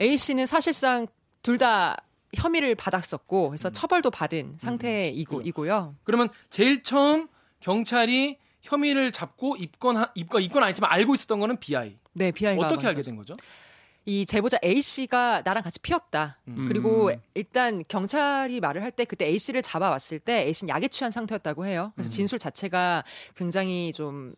A 0.00 0.16
씨는 0.16 0.46
사실상 0.46 1.06
둘 1.42 1.58
다 1.58 1.96
혐의를 2.34 2.74
받았었고 2.74 3.48
그래서 3.50 3.70
처벌도 3.70 4.10
받은 4.10 4.54
상태이고 4.58 5.38
그죠. 5.38 5.48
이고요. 5.48 5.96
그러면 6.04 6.28
제일 6.50 6.82
처음 6.82 7.28
경찰이 7.60 8.38
혐의를 8.62 9.10
잡고 9.12 9.56
입건 9.56 10.06
입건 10.14 10.42
입건 10.42 10.62
아니지만 10.62 10.92
알고 10.92 11.14
있었던 11.14 11.40
거는 11.40 11.58
BI. 11.58 11.98
네, 12.12 12.30
BI가 12.30 12.66
어떻게 12.66 12.86
알게 12.86 13.02
된 13.02 13.16
거죠? 13.16 13.36
이 14.06 14.24
제보자 14.26 14.58
A 14.64 14.80
씨가 14.80 15.42
나랑 15.44 15.62
같이 15.62 15.78
피었다. 15.78 16.38
음. 16.48 16.66
그리고 16.66 17.10
일단 17.34 17.82
경찰이 17.86 18.60
말을 18.60 18.82
할 18.82 18.90
때 18.92 19.04
그때 19.04 19.26
A 19.26 19.38
씨를 19.38 19.62
잡아왔을 19.62 20.18
때 20.18 20.46
A 20.46 20.52
씨는 20.54 20.68
약에 20.74 20.88
취한 20.88 21.10
상태였다고 21.10 21.66
해요. 21.66 21.92
그래서 21.94 22.10
진술 22.10 22.38
자체가 22.38 23.04
굉장히 23.36 23.92
좀 23.92 24.34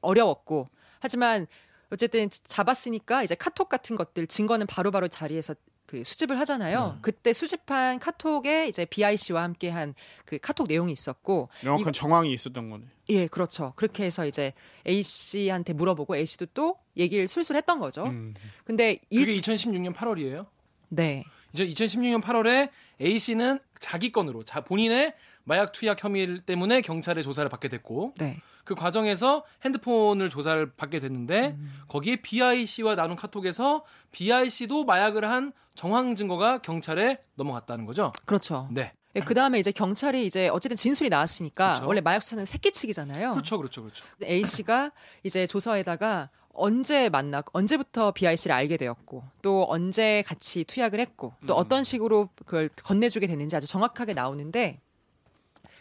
어려웠고 0.00 0.68
하지만 1.00 1.46
어쨌든 1.90 2.28
잡았으니까 2.30 3.22
이제 3.22 3.34
카톡 3.34 3.68
같은 3.68 3.96
것들 3.96 4.26
증거는 4.26 4.66
바로바로 4.66 5.08
자리에서 5.08 5.54
그 5.92 6.02
수집을 6.04 6.40
하잖아요. 6.40 6.96
그때 7.02 7.34
수집한 7.34 7.98
카톡에 7.98 8.66
이제 8.66 8.86
BI 8.86 9.18
씨와 9.18 9.42
함께한 9.42 9.94
그 10.24 10.38
카톡 10.38 10.66
내용이 10.66 10.90
있었고 10.90 11.50
명확한 11.62 11.92
정황이 11.92 12.32
있었던 12.32 12.70
거네. 12.70 12.84
예, 13.10 13.26
그렇죠. 13.26 13.74
그렇게 13.76 14.04
해서 14.04 14.24
이제 14.24 14.54
A 14.88 15.02
씨한테 15.02 15.74
물어보고 15.74 16.16
A 16.16 16.24
씨도 16.24 16.46
또 16.54 16.78
얘기를 16.96 17.28
술술 17.28 17.56
했던 17.56 17.78
거죠. 17.78 18.04
음. 18.04 18.32
근데 18.64 19.00
이 19.10 19.18
그게 19.18 19.38
2016년 19.38 19.94
8월이에요. 19.94 20.46
네. 20.88 21.24
이제 21.52 21.66
2016년 21.68 22.22
8월에 22.22 22.70
A 23.02 23.18
씨는 23.18 23.58
자기 23.78 24.12
건으로 24.12 24.44
자 24.44 24.62
본인의 24.62 25.12
마약 25.44 25.72
투약 25.72 26.02
혐의 26.02 26.40
때문에 26.46 26.80
경찰의 26.80 27.22
조사를 27.22 27.50
받게 27.50 27.68
됐고 27.68 28.14
네. 28.16 28.40
그 28.64 28.74
과정에서 28.74 29.44
핸드폰을 29.64 30.30
조사를 30.30 30.72
받게 30.76 31.00
됐는데 31.00 31.56
음. 31.58 31.80
거기에 31.88 32.16
BI 32.16 32.64
씨와 32.64 32.94
나눈 32.94 33.16
카톡에서 33.16 33.84
BI 34.12 34.50
씨도 34.50 34.84
마약을 34.84 35.28
한 35.28 35.52
정황 35.74 36.16
증거가 36.16 36.58
경찰에 36.58 37.18
넘어갔다는 37.34 37.86
거죠. 37.86 38.12
그렇죠. 38.26 38.68
네. 38.70 38.92
그 39.26 39.34
다음에 39.34 39.58
이제 39.58 39.72
경찰이 39.72 40.26
이제 40.26 40.48
어쨌든 40.48 40.76
진술이 40.76 41.10
나왔으니까 41.10 41.66
그렇죠. 41.72 41.86
원래 41.86 42.00
마약 42.00 42.22
수사는 42.22 42.44
새끼치기잖아요. 42.46 43.32
그렇죠, 43.32 43.58
그렇죠, 43.58 43.82
그렇죠. 43.82 44.04
A 44.22 44.44
씨가 44.44 44.92
이제 45.22 45.46
조서에다가 45.46 46.30
언제 46.54 47.08
만나, 47.08 47.42
언제부터 47.52 48.12
BI 48.12 48.36
씨를 48.36 48.54
알게 48.54 48.76
되었고, 48.76 49.24
또 49.40 49.66
언제 49.68 50.22
같이 50.26 50.64
투약을 50.64 51.00
했고, 51.00 51.34
또 51.46 51.54
어떤 51.54 51.82
식으로 51.82 52.28
그걸 52.44 52.68
건네주게 52.68 53.26
됐는지 53.26 53.56
아주 53.56 53.66
정확하게 53.66 54.12
나오는데, 54.14 54.80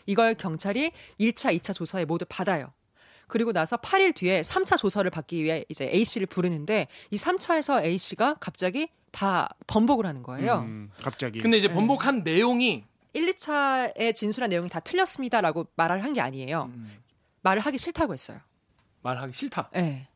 이걸 0.06 0.34
경찰이 0.36 0.92
1차, 1.20 1.58
2차 1.60 1.74
조서에 1.74 2.06
모두 2.06 2.26
받아요. 2.28 2.72
그리고 3.28 3.54
나서 3.54 3.78
8일 3.78 4.14
뒤에 4.14 4.42
3차 4.42 4.78
조서를 4.78 5.10
받기 5.10 5.44
위해 5.44 5.64
이제 5.70 5.90
A 5.94 6.04
씨를 6.04 6.28
부르는데, 6.28 6.88
이 7.12 7.16
3차에서 7.16 7.84
A 7.84 7.98
씨가 7.98 8.36
갑자기 8.40 8.90
다 9.12 9.50
번복을 9.68 10.06
하는 10.06 10.22
거예요. 10.24 10.60
음, 10.60 10.92
갑자기. 11.02 11.42
근데 11.42 11.58
이제 11.58 11.68
네. 11.68 11.74
번복한 11.74 12.24
내용이 12.24 12.84
1, 13.14 13.34
2차에 13.34 14.14
진술한 14.16 14.50
내용이 14.50 14.70
다 14.70 14.80
틀렸습니다라고 14.80 15.68
말을 15.76 16.04
한 16.04 16.14
게 16.14 16.22
아니에요. 16.22 16.70
음, 16.74 16.92
말을 17.42 17.62
하기 17.62 17.78
싫다고 17.78 18.14
했어요. 18.14 18.40
말하기 19.02 19.34
싫다. 19.34 19.70
네. 19.74 20.08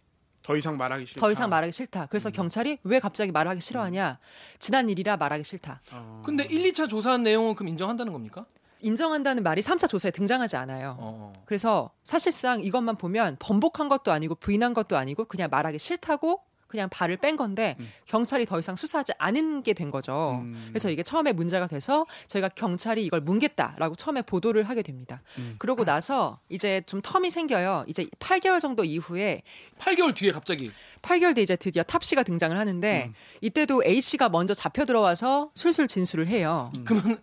더 0.43 0.55
이상 0.55 0.77
말하기 0.77 1.05
싫다. 1.07 1.19
더 1.21 1.31
이상 1.31 1.49
말하기 1.49 1.71
싫다. 1.71 2.03
음. 2.03 2.07
그래서 2.09 2.29
경찰이 2.29 2.77
왜 2.83 2.99
갑자기 2.99 3.31
말하기 3.31 3.59
싫어하냐? 3.61 4.19
지난 4.59 4.89
일이라 4.89 5.17
말하기 5.17 5.43
싫다. 5.43 5.81
어. 5.91 6.21
근데 6.25 6.43
1, 6.43 6.71
2차 6.71 6.87
조사한 6.89 7.23
내용은 7.23 7.55
그럼 7.55 7.69
인정한다는 7.69 8.13
겁니까? 8.13 8.45
인정한다는 8.85 9.43
말이 9.43 9.61
3차 9.61 9.89
조사에 9.89 10.11
등장하지 10.11 10.55
않아요. 10.57 10.95
어. 10.99 11.33
그래서 11.45 11.89
사실상 12.03 12.63
이것만 12.63 12.97
보면 12.97 13.37
번복한 13.39 13.89
것도 13.89 14.11
아니고 14.11 14.35
부인한 14.35 14.73
것도 14.73 14.95
아니고 14.97 15.25
그냥 15.25 15.49
말하기 15.49 15.79
싫다고 15.79 16.41
그냥 16.67 16.89
발을 16.89 17.17
뺀 17.17 17.37
건데 17.37 17.77
경찰이 18.05 18.45
더 18.45 18.59
이상 18.59 18.75
수사하지 18.75 19.13
않은 19.17 19.63
게 19.63 19.73
된 19.73 19.91
거죠. 19.91 20.39
음. 20.43 20.65
그래서 20.69 20.89
이게 20.89 21.03
처음에 21.03 21.31
문제가 21.31 21.67
돼서 21.67 22.05
저희가 22.27 22.49
경찰이 22.49 23.05
이걸 23.05 23.21
뭉갰다라고 23.21 23.95
처음에 23.97 24.21
보도를 24.23 24.63
하게 24.63 24.81
됩니다. 24.81 25.21
음. 25.37 25.55
그러고 25.57 25.85
나서 25.85 26.39
이제 26.49 26.81
좀 26.85 27.01
term이 27.01 27.29
생겨요. 27.29 27.85
이제 27.87 28.07
8개월 28.19 28.59
정도 28.59 28.83
이후에 28.83 29.43
8개월 29.79 30.13
뒤에 30.15 30.31
갑자기 30.31 30.71
8개월 31.01 31.33
뒤에 31.35 31.43
이제 31.43 31.55
드디어 31.55 31.81
탑 31.83 32.03
씨가 32.03 32.23
등장을 32.23 32.57
하는데 32.57 33.11
이때도 33.41 33.83
A 33.85 34.01
씨가 34.01 34.29
먼저 34.29 34.53
잡혀 34.53 34.85
들어와서 34.85 35.51
술술 35.55 35.87
진술을 35.87 36.27
해요. 36.27 36.73
그러면 36.83 37.21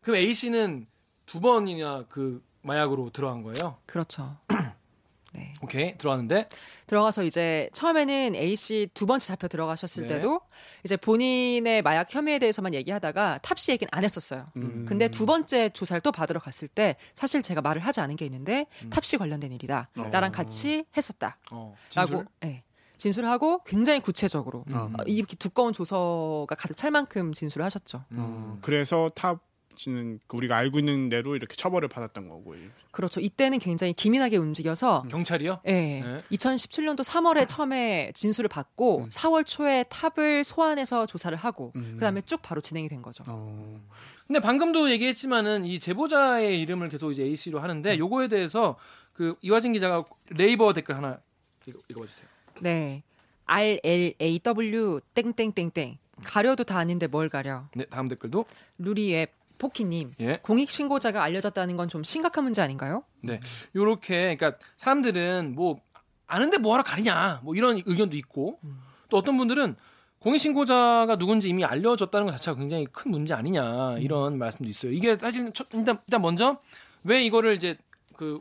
그럼 0.00 0.16
A 0.16 0.34
씨는 0.34 0.86
두 1.28 1.40
번이나 1.40 2.04
그 2.08 2.42
마약으로 2.62 3.10
들어간 3.10 3.42
거예요. 3.42 3.76
그렇죠. 3.86 4.36
네. 5.34 5.52
오케이 5.60 5.96
들어왔는데 5.98 6.48
들어가서 6.86 7.22
이제 7.22 7.68
처음에는 7.74 8.34
A 8.34 8.56
씨 8.56 8.88
두 8.94 9.04
번째 9.04 9.26
잡혀 9.26 9.46
들어가셨을 9.46 10.06
네. 10.06 10.14
때도 10.14 10.40
이제 10.84 10.96
본인의 10.96 11.82
마약 11.82 12.12
혐의에 12.14 12.38
대해서만 12.38 12.72
얘기하다가 12.72 13.40
탑 13.42 13.58
씨 13.58 13.72
얘기는 13.72 13.88
안 13.92 14.04
했었어요. 14.04 14.46
음. 14.56 14.86
근데 14.88 15.08
두 15.08 15.26
번째 15.26 15.68
조사를 15.68 16.00
또 16.00 16.12
받으러 16.12 16.40
갔을 16.40 16.66
때 16.66 16.96
사실 17.14 17.42
제가 17.42 17.60
말을 17.60 17.84
하지 17.84 18.00
않은 18.00 18.16
게 18.16 18.24
있는데 18.24 18.64
음. 18.84 18.90
탑씨 18.90 19.18
관련된 19.18 19.52
일이다. 19.52 19.90
어. 19.98 20.02
나랑 20.10 20.32
같이 20.32 20.86
했었다. 20.96 21.36
어, 21.52 21.74
진술. 21.90 22.16
라고 22.16 22.24
예. 22.44 22.62
진술을 22.96 23.28
하고 23.28 23.62
굉장히 23.64 24.00
구체적으로 24.00 24.64
음. 24.70 24.74
어, 24.74 25.02
이렇게 25.06 25.36
두꺼운 25.36 25.74
조서가 25.74 26.54
가득 26.54 26.74
찰 26.76 26.90
만큼 26.90 27.32
진술을 27.34 27.64
하셨죠. 27.66 28.02
어, 28.12 28.58
그래서 28.62 29.10
탑 29.14 29.40
씨는 29.78 30.20
그 30.26 30.36
우리가 30.36 30.56
알고 30.56 30.78
있는 30.78 31.08
대로 31.08 31.36
이렇게 31.36 31.54
처벌을 31.56 31.88
받았던 31.88 32.28
거고. 32.28 32.54
그렇죠. 32.90 33.20
이때는 33.20 33.58
굉장히 33.58 33.92
기민하게 33.92 34.36
움직여서 34.36 35.04
경찰이요? 35.10 35.60
예. 35.66 35.72
네. 35.72 36.18
2017년도 36.32 37.04
3월에 37.04 37.46
처음에 37.48 38.12
진술을 38.14 38.48
받고 38.48 39.04
음. 39.04 39.08
4월 39.08 39.46
초에 39.46 39.84
탑을 39.88 40.44
소환해서 40.44 41.06
조사를 41.06 41.36
하고 41.38 41.72
음. 41.76 41.92
그다음에 41.94 42.20
쭉 42.22 42.40
바로 42.42 42.60
진행이 42.60 42.88
된 42.88 43.02
거죠. 43.02 43.24
어. 43.26 43.80
근데 44.26 44.40
방금도 44.40 44.90
얘기했지만은 44.90 45.64
이 45.64 45.80
제보자의 45.80 46.60
이름을 46.60 46.90
계속 46.90 47.12
이제 47.12 47.22
A 47.22 47.36
씨로 47.36 47.60
하는데 47.60 47.94
음. 47.94 47.98
요거에 47.98 48.28
대해서 48.28 48.76
그 49.12 49.36
이화진 49.40 49.72
기자가 49.72 50.04
네이버 50.36 50.72
댓글 50.72 50.96
하나 50.96 51.18
읽어, 51.66 51.78
읽어주세요. 51.88 52.28
네. 52.60 53.02
R 53.46 53.80
L 53.82 54.14
A 54.20 54.38
W 54.40 55.00
땡땡땡땡 55.14 55.98
가려도 56.24 56.64
다 56.64 56.78
아는데 56.78 57.06
뭘 57.06 57.28
가려? 57.28 57.68
네 57.74 57.84
다음 57.86 58.08
댓글도 58.08 58.44
루리의 58.78 59.28
포키님 59.58 60.12
예. 60.20 60.38
공익 60.42 60.70
신고자가 60.70 61.22
알려졌다는 61.22 61.76
건 61.76 61.88
좀 61.88 62.04
심각한 62.04 62.44
문제 62.44 62.62
아닌가요? 62.62 63.02
네 63.22 63.40
요렇게 63.74 64.36
그러니까 64.36 64.52
사람들은 64.76 65.54
뭐 65.54 65.80
아는데 66.26 66.58
뭐하러 66.58 66.82
가리냐 66.82 67.40
뭐 67.42 67.54
이런 67.54 67.76
의견도 67.84 68.16
있고 68.16 68.60
또 69.08 69.16
어떤 69.16 69.36
분들은 69.36 69.74
공익 70.20 70.40
신고자가 70.40 71.16
누군지 71.16 71.48
이미 71.48 71.64
알려졌다는 71.64 72.26
것 72.26 72.32
자체가 72.32 72.56
굉장히 72.58 72.86
큰 72.86 73.10
문제 73.12 73.34
아니냐 73.34 73.98
이런 73.98 74.36
말씀도 74.38 74.68
있어요. 74.68 74.92
이게 74.92 75.16
사실 75.16 75.52
첫, 75.52 75.68
일단 75.72 75.98
일단 76.06 76.20
먼저 76.22 76.58
왜 77.04 77.22
이거를 77.24 77.54
이제 77.54 77.78
그 78.16 78.40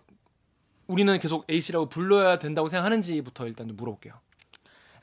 우리는 0.88 1.18
계속 1.20 1.46
A 1.50 1.62
씨라고 1.62 1.88
불러야 1.90 2.40
된다고 2.40 2.68
생각하는지부터 2.68 3.46
일단 3.48 3.68
좀 3.68 3.78
물어볼게요. 3.78 4.14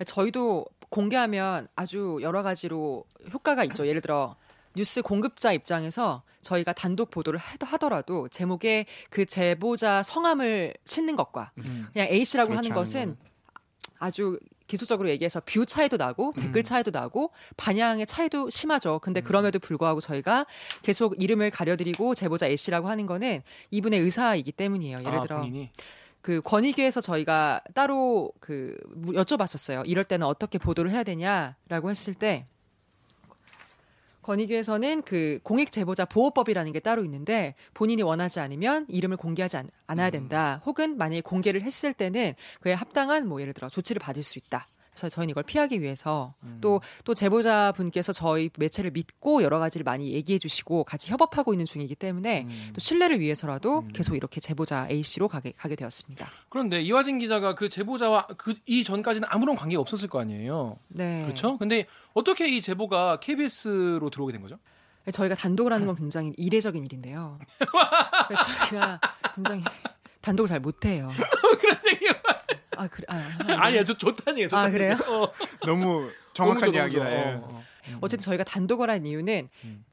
저희도 0.04 0.66
공개하면 0.88 1.68
아주 1.76 2.18
여러 2.22 2.42
가지로 2.42 3.04
효과가 3.32 3.64
있죠. 3.64 3.86
예를 3.86 4.00
들어 4.00 4.36
뉴스 4.76 5.02
공급자 5.02 5.52
입장에서 5.52 6.22
저희가 6.42 6.72
단독 6.72 7.10
보도를 7.10 7.38
하- 7.38 7.56
하더라도 7.60 8.28
제목에 8.28 8.86
그 9.10 9.24
제보자 9.24 10.02
성함을 10.02 10.74
싣는 10.84 11.16
것과 11.16 11.52
음. 11.58 11.88
그냥 11.92 12.08
A 12.08 12.24
씨라고 12.24 12.50
하는 12.52 12.70
않은 12.70 12.74
것은 12.74 13.16
아주 13.98 14.38
기술적으로 14.66 15.08
얘기해서 15.10 15.40
view 15.44 15.64
차이도 15.66 15.96
나고 15.98 16.32
음. 16.36 16.42
댓글 16.42 16.62
차이도 16.62 16.90
나고 16.90 17.30
반향의 17.56 18.06
차이도 18.06 18.50
심하죠. 18.50 18.98
근데 19.00 19.20
그럼에도 19.20 19.58
불구하고 19.58 20.00
저희가 20.00 20.46
계속 20.82 21.20
이름을 21.22 21.50
가려드리고 21.50 22.14
제보자 22.14 22.46
A 22.46 22.56
씨라고 22.56 22.88
하는 22.88 23.06
거는 23.06 23.42
이분의 23.70 24.00
의사이기 24.00 24.52
때문이에요. 24.52 25.00
예를 25.00 25.18
아, 25.18 25.20
들어 25.22 25.36
본인이? 25.38 25.70
그 26.22 26.40
권익위에서 26.42 27.02
저희가 27.02 27.60
따로 27.74 28.32
그 28.40 28.76
무- 28.88 29.12
여쭤봤었어요. 29.12 29.82
이럴 29.86 30.04
때는 30.04 30.26
어떻게 30.26 30.56
보도를 30.58 30.90
해야 30.90 31.02
되냐라고 31.02 31.90
했을 31.90 32.14
때 32.14 32.46
권익위에서는 34.24 35.02
그 35.02 35.38
공익 35.42 35.70
제보자 35.70 36.04
보호법이라는 36.04 36.72
게 36.72 36.80
따로 36.80 37.04
있는데 37.04 37.54
본인이 37.74 38.02
원하지 38.02 38.40
않으면 38.40 38.86
이름을 38.88 39.16
공개하지 39.16 39.58
않, 39.58 39.68
아야 39.86 40.10
된다. 40.10 40.60
혹은 40.66 40.96
만약에 40.96 41.20
공개를 41.20 41.62
했을 41.62 41.92
때는 41.92 42.32
그에 42.60 42.72
합당한 42.72 43.28
뭐 43.28 43.40
예를 43.40 43.52
들어 43.52 43.68
조치를 43.68 44.00
받을 44.00 44.22
수 44.22 44.38
있다. 44.38 44.68
그래서 44.94 45.08
저희는 45.08 45.30
이걸 45.30 45.42
피하기 45.42 45.82
위해서 45.82 46.34
또또 46.60 47.14
제보자 47.14 47.72
분께서 47.72 48.12
저희 48.12 48.48
매체를 48.56 48.92
믿고 48.92 49.42
여러 49.42 49.58
가지를 49.58 49.84
많이 49.84 50.12
얘기해 50.12 50.38
주시고 50.38 50.84
같이 50.84 51.10
협업하고 51.10 51.52
있는 51.52 51.66
중이기 51.66 51.96
때문에 51.96 52.46
또 52.72 52.80
신뢰를 52.80 53.20
위해서라도 53.20 53.84
계속 53.92 54.14
이렇게 54.14 54.40
제보자 54.40 54.86
A 54.90 55.02
씨로 55.02 55.28
가게 55.28 55.52
가게 55.56 55.74
되었습니다. 55.74 56.28
그런데 56.48 56.80
이화진 56.80 57.18
기자가 57.18 57.54
그 57.54 57.68
제보자와 57.68 58.28
그 58.38 58.54
이전까지는 58.66 59.28
아무런 59.30 59.56
관계가 59.56 59.80
없었을 59.80 60.08
거 60.08 60.20
아니에요. 60.20 60.78
네. 60.88 61.22
그렇죠? 61.24 61.58
근데 61.58 61.86
어떻게 62.12 62.48
이 62.48 62.60
제보가 62.60 63.18
KBS로 63.20 64.08
들어오게 64.10 64.32
된 64.32 64.42
거죠? 64.42 64.58
저희가 65.10 65.34
단독을 65.34 65.72
하는 65.72 65.86
건 65.86 65.96
굉장히 65.96 66.32
이례적인 66.36 66.82
일인데요. 66.84 67.38
저희가 68.70 69.00
굉장히 69.34 69.62
단독을 70.20 70.48
잘 70.48 70.60
못해요. 70.60 71.10
그런 71.60 71.76
얘기 71.88 72.06
아 72.78 72.88
그래. 72.88 73.04
아, 73.08 73.22
아니야, 73.46 73.84
저 73.84 73.94
좋다는 73.94 74.38
얘기야. 74.38 74.48
좋다는 74.48 74.68
아, 74.68 74.72
그래요? 74.72 74.98
어. 75.08 75.32
너무 75.66 76.10
정확한 76.32 76.60
너무 76.62 76.76
이야기라. 76.76 77.10
예. 77.10 77.22
어, 77.34 77.48
어. 77.50 77.64
어쨌든 78.00 78.20
저희가 78.24 78.44
단독을 78.44 78.88
한 78.90 79.04
이유는 79.04 79.48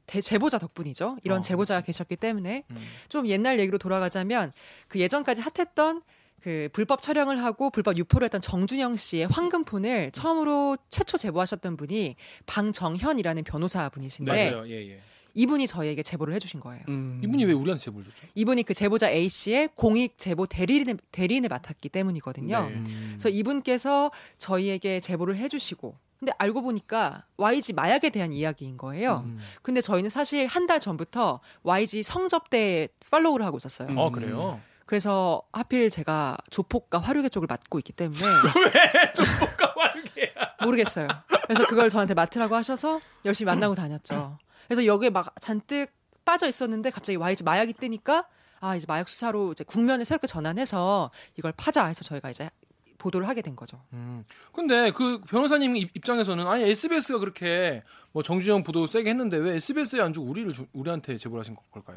대, 0.06 0.20
제보자 0.20 0.58
덕분이죠. 0.58 1.18
이런 1.24 1.38
어, 1.38 1.40
제보자가 1.40 1.82
계셨기 1.82 2.16
때문에 2.16 2.64
음. 2.70 2.76
좀 3.08 3.26
옛날 3.28 3.60
얘기로 3.60 3.78
돌아가자면 3.78 4.52
그 4.88 4.98
예전까지 4.98 5.42
핫했던 5.42 6.02
그 6.40 6.68
불법 6.72 7.02
촬영을 7.02 7.42
하고 7.42 7.70
불법 7.70 7.96
유포를 7.96 8.24
했던 8.24 8.40
정준영 8.40 8.96
씨의 8.96 9.28
황금폰을 9.28 10.10
처음으로 10.10 10.76
최초 10.88 11.16
제보하셨던 11.16 11.76
분이 11.76 12.16
방정현이라는 12.46 13.44
변호사 13.44 13.88
분이신데 13.88 14.50
맞아요. 14.50 14.68
예, 14.68 14.90
예. 14.90 15.00
이분이 15.34 15.66
저희에게 15.66 16.02
제보를 16.02 16.34
해주신 16.34 16.60
거예요. 16.60 16.82
음. 16.88 17.20
이분이 17.24 17.44
왜 17.44 17.52
우리한테 17.52 17.84
제보를 17.84 18.04
줬죠? 18.04 18.26
이분이 18.34 18.62
그 18.64 18.74
제보자 18.74 19.10
A 19.10 19.28
씨의 19.28 19.70
공익 19.74 20.18
제보 20.18 20.46
대리인을, 20.46 20.98
대리인을 21.10 21.48
맡았기 21.48 21.88
때문이거든요. 21.88 22.62
네. 22.62 22.68
음. 22.74 23.06
그래서 23.12 23.28
이분께서 23.28 24.10
저희에게 24.38 25.00
제보를 25.00 25.36
해주시고 25.38 25.96
근데 26.18 26.32
알고 26.38 26.62
보니까 26.62 27.24
YG 27.36 27.72
마약에 27.72 28.10
대한 28.10 28.32
이야기인 28.32 28.76
거예요. 28.76 29.22
음. 29.26 29.40
근데 29.62 29.80
저희는 29.80 30.08
사실 30.10 30.46
한 30.46 30.66
달 30.66 30.78
전부터 30.78 31.40
YG 31.64 32.02
성접대 32.04 32.88
팔로우를 33.10 33.44
하고 33.44 33.56
있었어요. 33.56 33.88
음. 33.88 33.98
어, 33.98 34.10
그래요? 34.10 34.60
그래서 34.86 35.42
하필 35.52 35.88
제가 35.90 36.36
조폭과 36.50 36.98
화류계 36.98 37.30
쪽을 37.30 37.46
맡고 37.48 37.78
있기 37.78 37.92
때문에 37.92 38.20
조폭과 39.16 39.74
활개야. 39.76 40.28
모르겠어요. 40.62 41.08
그래서 41.46 41.66
그걸 41.66 41.88
저한테 41.90 42.14
맡으라고 42.14 42.54
하셔서 42.54 43.00
열심히 43.24 43.46
만나고 43.50 43.74
다녔죠. 43.74 44.38
그래서 44.74 44.86
여기에 44.86 45.10
막 45.10 45.34
잔뜩 45.38 45.88
빠져 46.24 46.48
있었는데 46.48 46.90
갑자기 46.90 47.16
YG 47.16 47.44
마약이 47.44 47.74
뜨니까 47.74 48.26
아 48.60 48.74
이제 48.74 48.86
마약 48.88 49.06
수사로 49.08 49.52
이제 49.52 49.64
국면에 49.64 50.02
새롭게 50.04 50.26
전환해서 50.26 51.10
이걸 51.36 51.52
파자 51.54 51.84
해서 51.84 52.04
저희가 52.04 52.30
이제 52.30 52.48
보도를 52.96 53.28
하게 53.28 53.42
된 53.42 53.54
거죠. 53.54 53.82
음. 53.92 54.24
근데 54.52 54.90
그 54.92 55.20
변호사님 55.22 55.76
입- 55.76 55.94
입장에서는 55.96 56.46
아니 56.46 56.62
SBS가 56.62 57.18
그렇게 57.18 57.82
뭐 58.12 58.22
정주영 58.22 58.62
보도 58.62 58.86
세게 58.86 59.10
했는데 59.10 59.36
왜 59.36 59.56
SBS에 59.56 60.00
안 60.00 60.12
주고 60.14 60.26
우리를 60.28 60.52
주- 60.54 60.66
우리한테 60.72 61.18
제보를 61.18 61.40
하신 61.40 61.56
걸까요? 61.72 61.96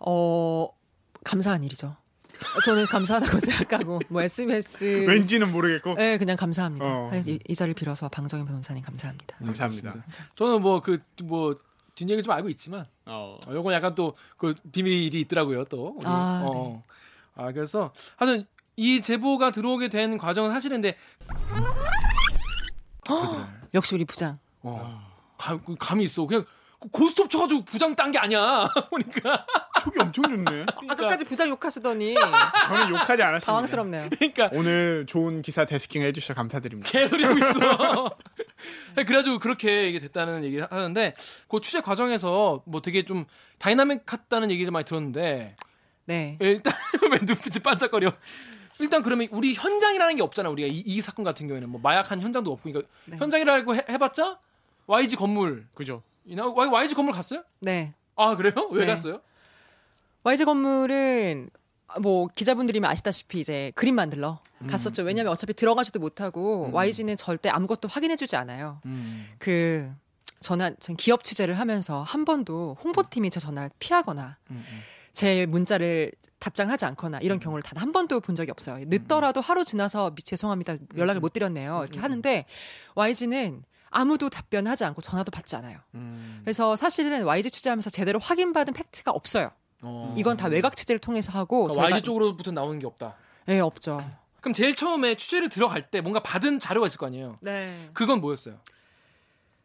어 0.00 0.68
감사한 1.24 1.62
일이죠. 1.64 1.96
저는 2.64 2.86
감사하다고 2.86 3.38
생각하고 3.40 4.00
뭐 4.08 4.22
SBS 4.22 5.06
왠지는 5.08 5.50
모르겠고 5.52 5.94
네 5.94 6.18
그냥 6.18 6.36
감사합니다. 6.36 6.84
어. 6.86 7.10
이, 7.26 7.38
이 7.48 7.54
자리를 7.54 7.74
빌어서 7.74 8.08
방정현 8.08 8.46
변호사님 8.46 8.82
감사합니다. 8.82 9.36
감사합니다. 9.38 9.94
저는 10.36 10.62
뭐그 10.62 10.98
뭐 11.24 11.56
뒷얘기 11.94 12.22
좀 12.22 12.32
알고 12.32 12.48
있지만 12.50 12.86
어. 13.06 13.38
어, 13.46 13.52
요건 13.52 13.74
약간 13.74 13.94
또 13.94 14.14
그 14.36 14.54
비밀이 14.72 15.20
있더라고요 15.20 15.64
또. 15.64 15.94
우리. 15.96 16.06
아, 16.06 16.42
어. 16.46 16.82
아 17.36 17.52
그래서 17.52 17.92
하여튼 18.16 18.46
이 18.76 19.00
제보가 19.02 19.50
들어오게 19.50 19.88
된 19.88 20.16
과정은 20.16 20.50
사실인데 20.50 20.96
역시 23.74 23.94
우리 23.94 24.04
부장. 24.04 24.38
어. 24.62 25.00
감, 25.38 25.62
그 25.64 25.74
감이 25.78 26.04
있어. 26.04 26.26
그냥 26.26 26.44
고스톱 26.92 27.28
쳐가지고 27.30 27.64
부장 27.64 27.94
딴 27.94 28.10
게 28.12 28.18
아니야. 28.18 28.68
보니까. 28.90 29.46
촉이 29.80 29.96
엄청 29.98 30.24
좋네. 30.24 30.66
아까까지 30.88 31.24
부장 31.24 31.48
욕하시더니 31.48 32.14
저는 32.14 32.90
욕하지 32.90 33.22
않았습니다. 33.22 33.46
당황스럽네요. 33.46 34.08
그러니까 34.10 34.50
오늘 34.52 35.06
좋은 35.06 35.42
기사 35.42 35.64
데스킹을 35.64 36.06
해주셔서 36.08 36.34
감사드립니다. 36.34 36.90
개소리 36.90 37.24
하고 37.24 37.38
있어. 37.38 38.10
그래가지고 38.94 39.38
그렇게 39.38 39.88
이게 39.88 39.98
됐다는 39.98 40.44
얘기를 40.44 40.66
하는데 40.70 41.14
그 41.48 41.60
취재 41.60 41.80
과정에서 41.80 42.62
뭐 42.66 42.82
되게 42.82 43.04
좀 43.04 43.24
다이나믹했다는 43.58 44.50
얘기를 44.50 44.70
많이 44.70 44.84
들었는데 44.84 45.56
네. 46.06 46.36
일단 46.40 46.72
왜 47.10 47.18
눈빛이 47.18 47.62
반짝거려? 47.62 48.12
일단 48.80 49.02
그러면 49.02 49.28
우리 49.30 49.54
현장이라는 49.54 50.16
게 50.16 50.22
없잖아. 50.22 50.48
우리가 50.50 50.68
이, 50.68 50.78
이 50.78 51.00
사건 51.00 51.24
같은 51.24 51.46
경우에는 51.46 51.68
뭐 51.68 51.80
마약한 51.82 52.20
현장도 52.20 52.50
없고 52.52 52.70
그러니까 52.70 52.90
네. 53.06 53.16
현장이라고 53.18 53.74
해, 53.76 53.84
해봤자 53.88 54.38
YG 54.86 55.16
건물 55.16 55.66
그죠? 55.74 56.02
이나 56.24 56.46
YG 56.46 56.94
건물 56.94 57.14
갔어요? 57.14 57.44
네. 57.60 57.94
아 58.16 58.36
그래요? 58.36 58.52
왜 58.70 58.80
네. 58.80 58.86
갔어요? 58.86 59.20
YG 60.22 60.44
건물은 60.44 61.50
뭐 62.02 62.28
기자분들이면 62.34 62.88
아시다시피 62.90 63.40
이제 63.40 63.72
그림 63.74 63.94
만들러 63.94 64.40
갔었죠. 64.68 65.02
왜냐하면 65.02 65.32
어차피 65.32 65.54
들어가지도 65.54 65.98
못하고 66.00 66.68
YG는 66.72 67.16
절대 67.16 67.48
아무것도 67.48 67.88
확인해주지 67.88 68.36
않아요. 68.36 68.80
음. 68.84 69.26
그 69.38 69.90
전화 70.40 70.70
전 70.78 70.96
기업 70.96 71.24
취재를 71.24 71.58
하면서 71.58 72.02
한 72.02 72.24
번도 72.24 72.76
홍보팀이 72.84 73.30
제 73.30 73.40
전화를 73.40 73.70
피하거나 73.78 74.36
음, 74.50 74.64
음. 74.70 74.80
제 75.12 75.46
문자를 75.46 76.12
답장하지 76.38 76.84
않거나 76.84 77.18
이런 77.20 77.38
경우를 77.40 77.62
단 77.62 77.80
한 77.80 77.92
번도 77.92 78.20
본 78.20 78.36
적이 78.36 78.50
없어요. 78.50 78.84
늦더라도 78.88 79.40
하루 79.40 79.64
지나서 79.64 80.10
미- 80.10 80.22
죄송합니다 80.22 80.76
연락을 80.96 81.20
못 81.20 81.32
드렸네요 81.32 81.80
이렇게 81.82 81.98
하는데 81.98 82.44
YG는 82.94 83.64
아무도 83.90 84.28
답변하지 84.30 84.84
않고 84.84 85.00
전화도 85.00 85.30
받지 85.30 85.56
않아요. 85.56 85.78
음. 85.94 86.40
그래서 86.44 86.76
사실은 86.76 87.24
YG 87.24 87.50
취재하면서 87.50 87.90
제대로 87.90 88.18
확인받은 88.18 88.74
팩트가 88.74 89.10
없어요. 89.10 89.50
어. 89.82 90.14
이건 90.16 90.36
다 90.36 90.48
외곽 90.48 90.76
취재를 90.76 90.98
통해서 90.98 91.32
하고 91.32 91.68
그러니까 91.68 91.94
YG 91.94 92.02
쪽으로부터 92.02 92.50
나오는 92.50 92.78
게 92.78 92.86
없다. 92.86 93.16
네 93.46 93.60
없죠. 93.60 94.00
그럼 94.40 94.54
제일 94.54 94.74
처음에 94.74 95.16
취재를 95.16 95.48
들어갈 95.48 95.90
때 95.90 96.00
뭔가 96.00 96.20
받은 96.20 96.58
자료가 96.58 96.86
있을 96.86 96.98
거 96.98 97.06
아니에요. 97.06 97.38
네. 97.40 97.90
그건 97.92 98.20
뭐였어요? 98.20 98.56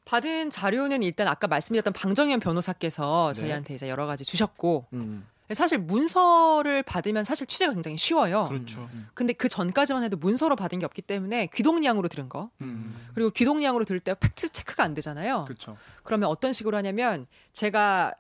받은 0.06 0.49
자료는 0.51 1.01
일단 1.04 1.28
아까 1.28 1.47
말씀드렸던 1.47 1.93
방정현 1.93 2.39
변호사께서 2.39 3.34
네. 3.36 3.41
저희한테 3.41 3.73
이제 3.73 3.89
여러 3.89 4.06
가지 4.06 4.23
주셨고 4.23 4.86
음. 4.93 5.28
사실 5.54 5.78
문서를 5.78 6.82
받으면 6.84 7.23
사실 7.23 7.45
취재가 7.45 7.73
굉장히 7.73 7.97
쉬워요. 7.97 8.45
그렇죠. 8.49 8.89
근데 9.13 9.34
그 9.34 9.47
전까지만 9.47 10.04
해도 10.04 10.17
문서로 10.17 10.56
받은 10.56 10.80
게 10.80 10.86
없기 10.86 11.04
때문에 11.04 11.49
귀동량으로 11.54 12.08
들은 12.08 12.30
거 12.30 12.49
음. 12.62 13.10
그리고 13.13 13.30
귀동량으로 13.30 13.86
들을 13.86 13.99
때 13.99 14.15
팩트 14.19 14.49
체크가 14.49 14.84
안 14.84 14.95
되잖아요. 14.95 15.45
그렇죠. 15.45 15.78
그러면 16.04 16.30
어떤 16.30 16.51
식으로 16.51 16.75
하냐면 16.78 17.28
제가 17.54 18.13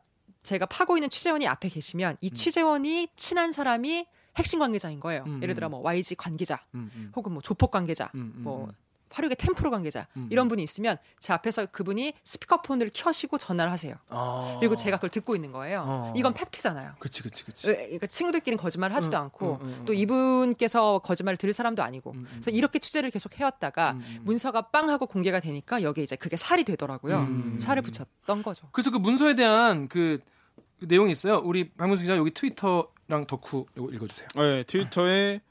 제가 0.45 0.65
파고 0.67 0.95
있는 0.95 1.09
취재원이 1.09 1.47
앞에 1.47 1.67
계시면 1.69 2.17
이 2.21 2.31
취재원이 2.31 3.09
친한 3.17 3.51
사람이 3.51 4.05
핵심 4.37 4.59
관계자인 4.59 4.99
거예요. 4.99 5.23
음, 5.27 5.41
예를 5.41 5.55
들어 5.55 5.69
뭐 5.69 5.79
YG 5.81 6.15
관계자 6.15 6.61
음, 6.75 6.91
음. 6.95 7.11
혹은 7.15 7.33
뭐 7.33 7.41
조폭 7.41 7.71
관계자 7.71 8.09
음, 8.15 8.33
음, 8.37 8.43
뭐 8.43 8.65
음. 8.65 8.71
화력의 9.11 9.37
템프로 9.37 9.71
관계자 9.71 10.07
음, 10.17 10.27
이런 10.29 10.49
분이 10.49 10.61
있으면 10.61 10.97
제 11.19 11.31
앞에서 11.31 11.67
그분이 11.67 12.13
스피커폰을 12.25 12.91
켜시고 12.93 13.37
전화를 13.37 13.71
하세요. 13.71 13.95
아. 14.09 14.57
그리고 14.59 14.75
제가 14.75 14.97
그걸 14.97 15.09
듣고 15.09 15.35
있는 15.35 15.53
거예요. 15.53 15.83
어. 15.87 16.13
이건 16.17 16.33
팩트잖아요. 16.33 16.95
그치 16.99 17.23
그치. 17.23 17.45
왜- 17.69 17.75
그러니까 17.85 18.07
친구들끼리 18.07 18.57
거짓말을 18.57 18.93
하지도 18.93 19.15
음, 19.17 19.21
않고 19.23 19.59
음, 19.61 19.67
음, 19.67 19.67
음. 19.79 19.85
또 19.85 19.93
이분께서 19.93 20.99
거짓말을 20.99 21.37
들을 21.37 21.53
사람도 21.53 21.81
아니고 21.81 22.11
음, 22.11 22.17
음, 22.19 22.27
그래서 22.29 22.51
이렇게 22.51 22.77
취재를 22.79 23.09
계속 23.09 23.39
해왔다가 23.39 23.91
음, 23.91 23.97
음. 24.05 24.19
문서가 24.25 24.63
빵 24.63 24.89
하고 24.89 25.05
공개가 25.05 25.39
되니까 25.39 25.81
여기에 25.81 26.03
이제 26.03 26.17
그게 26.17 26.35
살이 26.35 26.65
되더라고요. 26.65 27.19
음. 27.19 27.57
살을 27.57 27.83
붙였던 27.83 28.43
거죠. 28.43 28.67
그래서 28.73 28.91
그 28.91 28.97
문서에 28.97 29.35
대한 29.35 29.87
그, 29.87 30.19
그 30.25 30.34
내용이 30.79 31.11
있어요. 31.11 31.41
우리 31.43 31.69
박문수 31.69 32.03
기자 32.03 32.17
여기 32.17 32.31
트위터랑 32.31 33.25
덕후 33.27 33.65
이거 33.75 33.89
읽어주세요. 33.91 34.27
네, 34.35 34.63
트위터에 34.63 35.41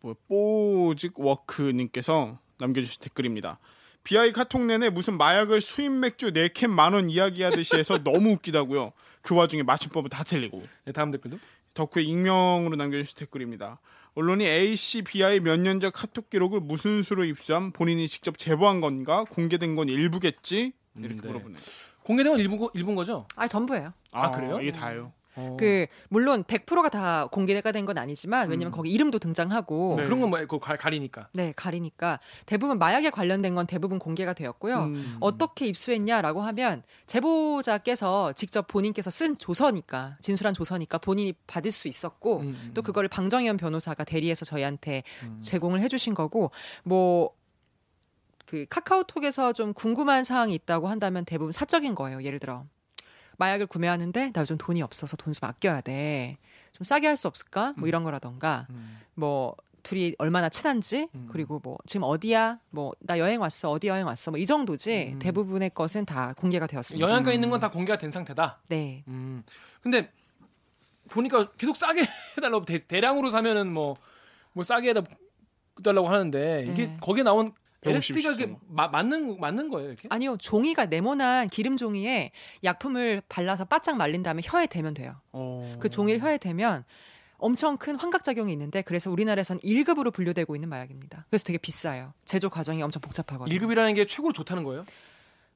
뭐 0.00 0.14
뽀직 0.28 1.18
워크님께서 1.18 2.38
남겨주신 2.58 3.02
댓글입니다. 3.02 3.58
BI 4.04 4.32
카톡 4.32 4.62
내내 4.62 4.90
무슨 4.90 5.16
마약을 5.16 5.60
수입 5.62 5.90
맥주 5.92 6.30
4캔 6.32 6.68
만원 6.68 7.08
이야기하듯이 7.08 7.76
해서 7.76 7.98
너무 8.04 8.32
웃기다고요. 8.32 8.92
그 9.22 9.34
와중에 9.34 9.62
맞춤법은 9.62 10.10
다 10.10 10.22
틀리고. 10.24 10.62
네, 10.84 10.92
다음 10.92 11.10
댓글도. 11.10 11.38
덕후에 11.72 12.02
익명으로 12.02 12.76
남겨주신 12.76 13.18
댓글입니다. 13.18 13.80
언론이 14.14 14.46
A씨, 14.46 15.02
BI 15.02 15.40
몇년 15.40 15.80
전 15.80 15.90
카톡 15.90 16.30
기록을 16.30 16.60
무슨 16.60 17.02
수로 17.02 17.24
입수함 17.24 17.72
본인이 17.72 18.06
직접 18.06 18.38
제보한 18.38 18.80
건가 18.80 19.24
공개된 19.28 19.74
건 19.74 19.88
일부겠지 19.88 20.72
이렇게 20.96 21.14
음, 21.14 21.20
네. 21.20 21.26
물어보네요. 21.28 21.60
공개된 22.04 22.32
건 22.32 22.40
일부, 22.40 22.70
일부인 22.74 22.94
거죠? 22.96 23.26
아, 23.34 23.48
전부예요. 23.48 23.92
아, 24.12 24.30
그래요? 24.30 24.60
이게 24.60 24.70
다예요. 24.72 25.12
어. 25.36 25.56
그 25.58 25.86
물론 26.10 26.44
100%가 26.44 26.88
다 26.90 27.26
공개가 27.26 27.72
된 27.72 27.84
건 27.86 27.98
아니지만 27.98 28.48
왜냐면 28.50 28.70
거기 28.70 28.90
이름도 28.92 29.18
등장하고 29.18 29.94
어, 29.94 29.96
네. 29.96 30.04
그런 30.04 30.20
건 30.20 30.30
뭐, 30.30 30.38
그거 30.38 30.60
가- 30.60 30.76
가리니까. 30.76 31.26
네, 31.32 31.52
가리니까 31.56 32.20
대부분 32.46 32.78
마약에 32.78 33.10
관련된 33.10 33.56
건 33.56 33.66
대부분 33.66 33.98
공개가 33.98 34.32
되었고요. 34.32 34.84
음. 34.84 35.16
어떻게 35.18 35.66
입수했냐라고 35.66 36.40
하면 36.42 36.84
제보자께서 37.06 38.32
직접 38.34 38.68
본인께서 38.68 39.10
쓴 39.10 39.36
조서니까 39.36 40.18
진술한 40.20 40.54
조서니까 40.54 40.98
본인이 40.98 41.32
받을 41.48 41.72
수 41.72 41.88
있었고 41.88 42.40
음, 42.40 42.46
음, 42.48 42.70
또 42.74 42.82
그거를 42.82 43.08
방정현 43.08 43.56
변호사가 43.56 44.04
대리해서 44.04 44.44
저희한테 44.44 45.02
음. 45.24 45.40
제공을 45.42 45.80
해주신 45.80 46.14
거고 46.14 46.52
뭐. 46.84 47.30
그 48.54 48.66
카카오톡에서 48.70 49.52
좀 49.52 49.74
궁금한 49.74 50.22
사항이 50.22 50.54
있다고 50.54 50.86
한다면 50.88 51.24
대부분 51.24 51.50
사적인 51.50 51.94
거예요. 51.96 52.22
예를 52.22 52.38
들어 52.38 52.64
마약을 53.38 53.66
구매하는데 53.66 54.30
나 54.32 54.40
요즘 54.40 54.56
돈이 54.56 54.80
없어서 54.80 55.16
돈 55.16 55.34
좀 55.34 55.48
아껴야 55.48 55.80
돼. 55.80 56.38
좀 56.72 56.84
싸게 56.84 57.08
할 57.08 57.16
수 57.16 57.26
없을까? 57.26 57.74
뭐 57.76 57.88
이런 57.88 58.04
거라던가 58.04 58.66
음. 58.70 59.00
뭐 59.14 59.56
둘이 59.82 60.14
얼마나 60.18 60.48
친한지 60.48 61.08
음. 61.14 61.26
그리고 61.30 61.60
뭐 61.62 61.76
지금 61.86 62.04
어디야 62.04 62.60
뭐 62.70 62.92
나 63.00 63.18
여행 63.18 63.40
왔어 63.40 63.70
어디 63.70 63.88
여행 63.88 64.06
왔어 64.06 64.30
뭐 64.30 64.38
이 64.38 64.46
정도지 64.46 65.14
음. 65.14 65.18
대부분의 65.18 65.70
것은 65.74 66.04
다 66.06 66.32
공개가 66.36 66.66
되었습니다. 66.68 67.04
영양가 67.06 67.30
음. 67.30 67.34
있는 67.34 67.50
건 67.50 67.58
다 67.60 67.70
공개가 67.70 67.98
된 67.98 68.10
상태다. 68.12 68.60
네. 68.68 69.02
음. 69.08 69.42
근데 69.82 70.10
보니까 71.10 71.50
계속 71.52 71.76
싸게 71.76 72.02
해달라고 72.38 72.64
대, 72.64 72.78
대량으로 72.86 73.30
사면은 73.30 73.72
뭐, 73.72 73.96
뭐 74.52 74.64
싸게 74.64 74.94
해달라고 75.78 76.08
하는데 76.08 76.66
이게 76.70 76.86
네. 76.86 76.96
거기에 77.00 77.24
나온 77.24 77.52
LSD가. 77.84 78.30
이게 78.32 78.56
마- 78.68 78.88
맞는 78.88 79.38
맞는 79.40 79.68
거예요 79.70 79.88
이렇게? 79.90 80.08
아니요 80.10 80.36
종이가 80.38 80.86
네모난 80.86 81.48
기름 81.48 81.76
종이에 81.76 82.32
약품을 82.62 83.22
발라서 83.28 83.64
바짝 83.66 83.96
말린 83.96 84.22
다음에 84.22 84.42
혀에 84.44 84.66
대면 84.66 84.94
돼요. 84.94 85.16
어. 85.32 85.76
그 85.80 85.88
종이를 85.90 86.20
혀에 86.22 86.38
대면 86.38 86.84
엄청 87.38 87.76
큰 87.76 87.96
환각 87.96 88.24
작용이 88.24 88.52
있는데 88.52 88.80
그래서 88.82 89.10
우리나라에선 89.10 89.58
1급으로 89.60 90.12
분류되고 90.12 90.54
있는 90.56 90.68
마약입니다. 90.68 91.26
그래서 91.28 91.44
되게 91.44 91.58
비싸요. 91.58 92.14
제조 92.24 92.48
과정이 92.48 92.82
엄청 92.82 93.00
복잡하거든요. 93.02 93.54
1급이라는 93.58 93.94
게 93.96 94.06
최고로 94.06 94.32
좋다는 94.32 94.64
거예요? 94.64 94.84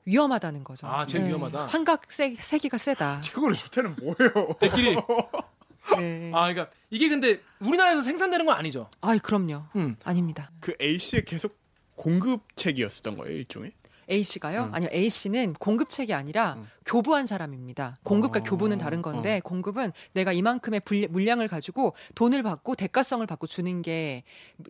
위험하다는 0.04 0.64
거죠. 0.64 0.86
네. 0.86 0.92
아, 0.92 1.06
제일 1.06 1.26
위험하다. 1.26 1.66
환각 1.66 2.10
세, 2.10 2.34
세기가 2.34 2.78
세다. 2.78 3.20
그거를 3.32 3.54
좋다는 3.56 3.96
뭐예요? 3.96 4.54
대끼리. 4.58 4.96
네. 5.98 6.30
아 6.34 6.52
그러니까 6.52 6.68
이게 6.90 7.08
근데 7.08 7.40
우리나라에서 7.60 8.02
생산되는 8.02 8.44
건 8.44 8.54
아니죠. 8.56 8.90
아이 9.00 9.18
그럼요. 9.18 9.64
음. 9.76 9.96
아닙니다. 10.04 10.50
그 10.60 10.74
A 10.82 10.98
씨의 10.98 11.24
계속 11.24 11.57
공급책이었었던 11.98 13.16
거예요 13.18 13.36
일종의. 13.36 13.72
A 14.10 14.22
씨가요? 14.22 14.64
음. 14.64 14.74
아니요, 14.74 14.88
A 14.92 15.10
씨는 15.10 15.52
공급책이 15.54 16.14
아니라 16.14 16.54
음. 16.54 16.66
교부한 16.86 17.26
사람입니다. 17.26 17.96
공급과 18.04 18.40
어. 18.40 18.42
교부는 18.42 18.78
다른 18.78 19.02
건데 19.02 19.40
공급은 19.44 19.92
내가 20.14 20.32
이만큼의 20.32 20.80
물량을 21.10 21.48
가지고 21.48 21.94
돈을 22.14 22.42
받고 22.42 22.74
대가성을 22.74 23.26
받고 23.26 23.46
주는 23.46 23.82
게 23.82 24.24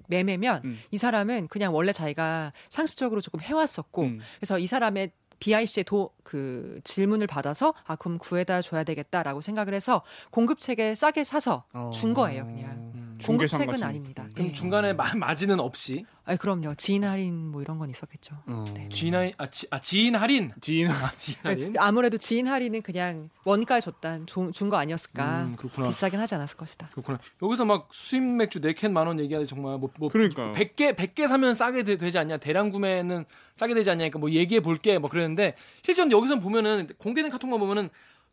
매매면 0.09 0.63
음. 0.65 0.79
이 0.91 0.99
사람은 0.99 1.49
그냥 1.49 1.75
원래 1.75 1.93
자기가 1.93 2.53
상습적으로 2.69 3.21
조금 3.21 3.41
해왔었고 3.41 4.03
음. 4.03 4.21
그래서 4.39 4.59
이 4.59 4.67
사람의 4.67 5.13
BIC의 5.39 5.85
도, 5.85 6.11
그 6.25 6.81
질문을 6.83 7.29
받아서 7.29 7.73
아 7.87 7.95
그럼 7.95 8.19
구해다 8.19 8.61
줘야 8.61 8.83
되겠다라고 8.83 9.41
생각을 9.41 9.73
해서 9.73 10.03
공급책에 10.33 10.97
싸게 10.97 11.23
사서 11.23 11.63
어. 11.73 11.91
준 11.95 12.13
거예요, 12.13 12.45
그냥. 12.45 13.08
같은 13.19 13.83
아닙니다. 13.83 14.29
그럼 14.35 14.49
네. 14.49 14.53
중간에 14.53 14.93
마, 14.93 15.15
마진은 15.15 15.61
없이 15.61 16.05
아니 16.25 16.37
그럼요. 16.39 16.75
지인 16.75 17.05
할인 17.05 17.35
뭐 17.51 17.63
이런 17.63 17.79
건 17.79 17.89
있었겠죠. 17.91 18.37
어. 18.47 18.65
지인 18.91 19.15
할인 19.15 19.33
아, 19.39 19.49
지, 19.49 19.67
아 19.71 19.81
지인 19.81 20.15
할인 20.15 20.53
지인 20.61 20.89
아 20.91 21.11
지인 21.17 21.37
할인 21.43 21.75
아무래도 21.79 22.19
지인 22.19 22.47
할인은 22.47 22.83
그냥 22.83 23.31
원가에 23.45 23.81
줬단 23.81 24.27
준거 24.27 24.77
아니었을까. 24.77 25.45
음, 25.45 25.55
그렇구나. 25.57 25.89
비싸긴 25.89 26.21
하지 26.21 26.35
않았을 26.35 26.57
것이다. 26.57 26.89
그렇구나. 26.93 27.19
여기서 27.43 27.65
막 27.65 27.89
수입 27.93 28.23
맥주 28.23 28.61
4캔 28.61 28.93
만 28.93 29.07
원 29.09 29.19
얘기하는데 29.21 29.49
정말 29.49 29.79
뭐, 29.79 29.91
뭐 29.99 30.09
그러니까요. 30.11 30.53
100개 30.53 30.95
100개 30.95 31.27
사면 31.27 31.55
싸게 31.55 31.83
되, 31.83 32.11
지 32.11 32.19
않냐? 32.19 32.37
대량 32.37 32.71
구매는 32.71 33.25
싸게 33.55 33.75
되지 33.75 33.91
않냐니까 33.91 34.19
뭐 34.19 34.31
얘기해 34.31 34.61
볼게 34.61 34.99
뭐 34.99 35.09
그랬는데 35.09 35.55
실제로 35.83 36.11
여기서 36.11 36.39
보면은 36.41 36.89
공개된 36.99 37.31
카톡만 37.31 37.59
보면은 37.59 37.89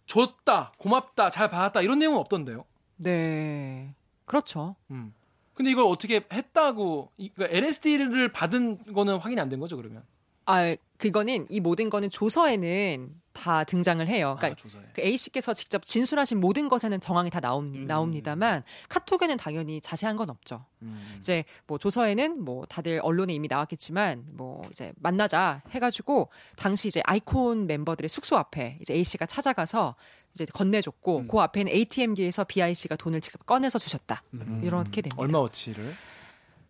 줬다, 0.05 0.73
고맙다, 0.77 1.29
잘 1.31 1.49
받았다 1.49 1.81
이런 1.81 1.97
내용은 1.99 2.19
없던데요. 2.19 2.65
네. 2.97 3.95
그렇죠. 4.25 4.75
음. 4.91 5.13
근데 5.53 5.71
이걸 5.71 5.85
어떻게 5.85 6.25
했다고 6.31 7.11
이- 7.17 7.29
그러니까 7.29 7.55
LSD를 7.57 8.31
받은 8.31 8.93
거는 8.93 9.17
확인이 9.17 9.39
안 9.39 9.47
된 9.49 9.59
거죠, 9.59 9.77
그러면? 9.77 10.03
아, 10.47 10.75
그거는 10.97 11.47
이 11.49 11.59
모든 11.59 11.89
거는 11.89 12.09
조서에는 12.11 13.09
다 13.33 13.63
등장을 13.63 14.07
해요. 14.07 14.35
그러니까 14.37 14.61
아. 14.77 14.81
그 14.93 15.01
A 15.01 15.17
씨께서 15.17 15.53
직접 15.53 15.83
진술하신 15.85 16.39
모든 16.39 16.69
것에는 16.69 16.99
정황이 17.01 17.29
다 17.29 17.39
나옵, 17.39 17.63
음. 17.63 17.85
나옵니다만 17.87 18.63
카톡에는 18.89 19.37
당연히 19.37 19.81
자세한 19.81 20.15
건 20.17 20.29
없죠. 20.29 20.63
음. 20.83 21.15
이제 21.17 21.43
뭐 21.67 21.77
조서에는 21.77 22.43
뭐 22.43 22.65
다들 22.65 22.99
언론에 23.01 23.33
이미 23.33 23.47
나왔겠지만 23.49 24.25
뭐 24.33 24.61
이제 24.69 24.93
만나자 24.97 25.63
해가지고 25.71 26.29
당시 26.55 26.87
이제 26.89 27.01
아이콘 27.05 27.65
멤버들의 27.67 28.07
숙소 28.07 28.37
앞에 28.37 28.77
이제 28.81 28.93
A 28.93 29.03
씨가 29.03 29.25
찾아가서 29.25 29.95
이제 30.35 30.45
건네줬고 30.53 31.17
음. 31.19 31.27
그 31.27 31.39
앞에는 31.39 31.71
ATM기에서 31.71 32.43
B.I. 32.43 32.75
씨가 32.75 32.97
돈을 32.97 33.21
직접 33.21 33.45
꺼내서 33.45 33.79
주셨다. 33.79 34.21
음. 34.33 34.61
이렇게 34.63 35.01
됩니다. 35.01 35.15
얼마 35.17 35.39
어치를? 35.39 35.95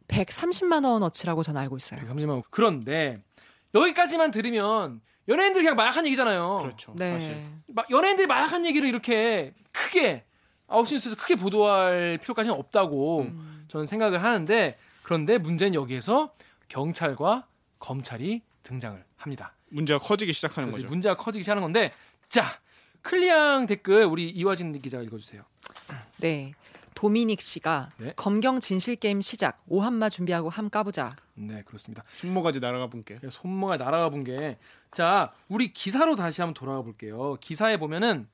130만 0.08 0.86
원 0.86 1.02
어치라고 1.02 1.42
저는 1.42 1.60
알고 1.62 1.78
있어요. 1.78 2.00
130만 2.02 2.30
원. 2.30 2.44
그런데 2.52 3.16
여기까지만 3.74 4.30
들으면 4.30 5.02
연예인들이 5.28 5.64
그냥 5.64 5.76
마약한 5.76 6.06
얘기잖아요. 6.06 6.60
그렇죠. 6.62 6.94
네. 6.96 7.14
사실. 7.14 7.44
막 7.68 7.90
연예인들이 7.90 8.28
마약한 8.28 8.66
얘기를 8.68 8.88
이렇게 8.88 9.54
크게 9.72 10.24
아웃뉴스에서 10.68 11.16
크게 11.18 11.36
보도할 11.36 12.20
필요까지는 12.22 12.56
없다고 12.56 13.22
음. 13.22 13.66
저는 13.68 13.88
생각을 13.88 14.22
하는데 14.22 14.78
그런데 15.02 15.40
문제는 15.40 15.74
여기에서 15.74 16.32
경찰과 16.68 17.48
검찰이 17.80 18.44
등장을 18.62 19.04
합니다. 19.18 19.56
문제가 19.70 20.00
커지기 20.00 20.34
시작하는 20.34 20.70
거죠. 20.70 20.88
문제가 20.88 21.18
커지기 21.18 21.42
시작하는 21.42 21.64
건데 21.64 21.92
자 22.30 22.44
클리앙 23.06 23.68
댓글 23.68 24.04
우리 24.06 24.30
이화진 24.30 24.80
기자가 24.82 25.04
읽어주세요. 25.04 25.44
네. 26.18 26.54
도미닉 26.96 27.40
씨가 27.42 27.92
네. 27.98 28.14
검경 28.16 28.60
진실 28.62 28.96
게임 28.96 29.22
시작 29.22 29.62
오한마 29.68 30.10
준비하고 30.10 30.50
함 30.50 30.70
까보자. 30.70 31.16
네 31.36 31.62
그렇습니다. 31.64 32.04
순모가지 32.14 32.60
날아가 32.60 32.88
본게. 32.88 33.20
손모가 33.30 33.78
날아가 33.78 34.10
본 34.10 34.24
게 34.24 34.58
자 34.92 35.34
우리 35.50 35.72
기사로 35.74 36.16
다시 36.16 36.42
한번 36.42 36.54
돌아가 36.54 36.82
볼게요. 36.82 37.36
기사에 37.42 37.78
보면은 37.78 38.28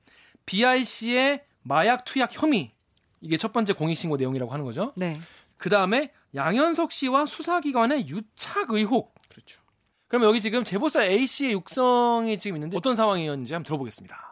BIC의 0.46 1.44
마약 1.64 2.06
투약 2.06 2.30
혐의 2.40 2.72
이게 3.20 3.36
첫 3.38 3.52
번째 3.52 3.74
공익 3.74 3.98
신고 3.98 4.16
내용이라고 4.16 4.54
하는 4.54 4.64
거죠. 4.64 4.94
네. 4.96 5.20
그 5.58 5.70
다음에 5.70 6.12
양현석 6.36 6.92
씨와 6.92 7.26
수사기관의 7.26 8.08
유착 8.08 8.70
의혹. 8.70 9.14
그렇죠. 9.28 9.60
그러면 10.08 10.30
여기 10.30 10.40
지금 10.40 10.64
제보사 10.64 11.04
A 11.04 11.26
씨의 11.26 11.54
육성이 11.54 12.38
지금 12.38 12.58
있는데 12.58 12.78
어떤 12.78 12.96
상황이었는지 12.96 13.54
한번 13.54 13.66
들어보겠습니다. 13.66 14.31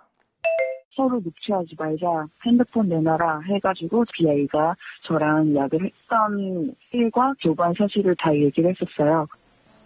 서로 1.00 1.22
납치하지 1.24 1.76
말자 1.78 2.28
핸드폰 2.46 2.90
내놔라 2.90 3.40
해가지고 3.48 4.04
BI가 4.14 4.76
저랑 5.04 5.56
약을 5.56 5.86
했던 5.86 6.76
일과 6.92 7.34
교관 7.42 7.74
사실을 7.74 8.18
다 8.18 8.36
얘기를 8.36 8.70
했었어요. 8.70 9.26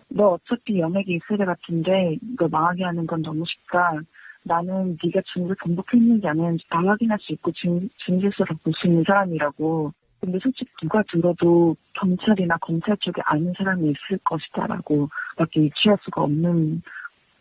너 0.09 0.29
어차피 0.29 0.79
연예계 0.79 1.13
있을 1.13 1.39
애 1.39 1.45
같은데 1.45 2.17
이거 2.33 2.47
망하게 2.47 2.83
하는 2.83 3.05
건 3.05 3.21
너무 3.21 3.43
쉽다. 3.45 3.99
나는 4.41 4.97
네가 5.03 5.21
진실 5.31 5.55
공복했는지 5.61 6.27
안 6.27 6.39
했는지 6.39 6.65
다 6.67 6.79
확인할 6.79 7.19
수 7.21 7.31
있고 7.33 7.51
진, 7.51 7.91
진실서를 8.03 8.57
볼수 8.63 8.87
있는 8.87 9.03
사람이라고. 9.05 9.93
근데 10.19 10.39
솔직히 10.39 10.71
누가 10.81 11.03
들어도 11.11 11.75
경찰이나 11.93 12.57
검찰 12.57 12.97
쪽에 12.97 13.21
아는 13.25 13.53
사람이 13.55 13.83
있을 13.83 14.17
것이다라고 14.23 15.09
밖에 15.37 15.61
유추할 15.61 15.99
수가 16.03 16.23
없는 16.23 16.81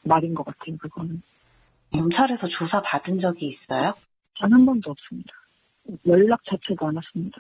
말인 0.02 0.34
것 0.34 0.44
같아요. 0.44 0.76
그거는. 0.76 1.22
검찰에서 1.92 2.48
조사 2.58 2.82
받은 2.82 3.20
적이 3.20 3.48
있어요? 3.56 3.94
단 4.40 4.52
한 4.52 4.64
번도 4.66 4.90
없습니다. 4.90 5.30
연락 6.06 6.40
자체도 6.44 6.86
안 6.86 6.96
왔습니다. 6.96 7.38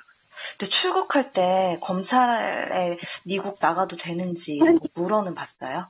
근데 0.58 0.70
출국할 0.80 1.32
때 1.32 1.78
검찰에 1.82 2.98
미국 3.24 3.58
나가도 3.60 3.96
되는지 3.96 4.58
뭐 4.58 4.78
물어는 4.94 5.34
봤어요? 5.34 5.86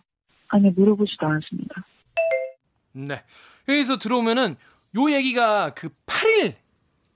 아니, 0.49 0.71
물어보지도 0.71 1.27
않았습니다. 1.27 1.85
네. 2.93 3.15
여기서 3.69 3.99
들어오면은 3.99 4.57
요 4.97 5.11
얘기가 5.11 5.73
그 5.75 5.89
8일 6.07 6.55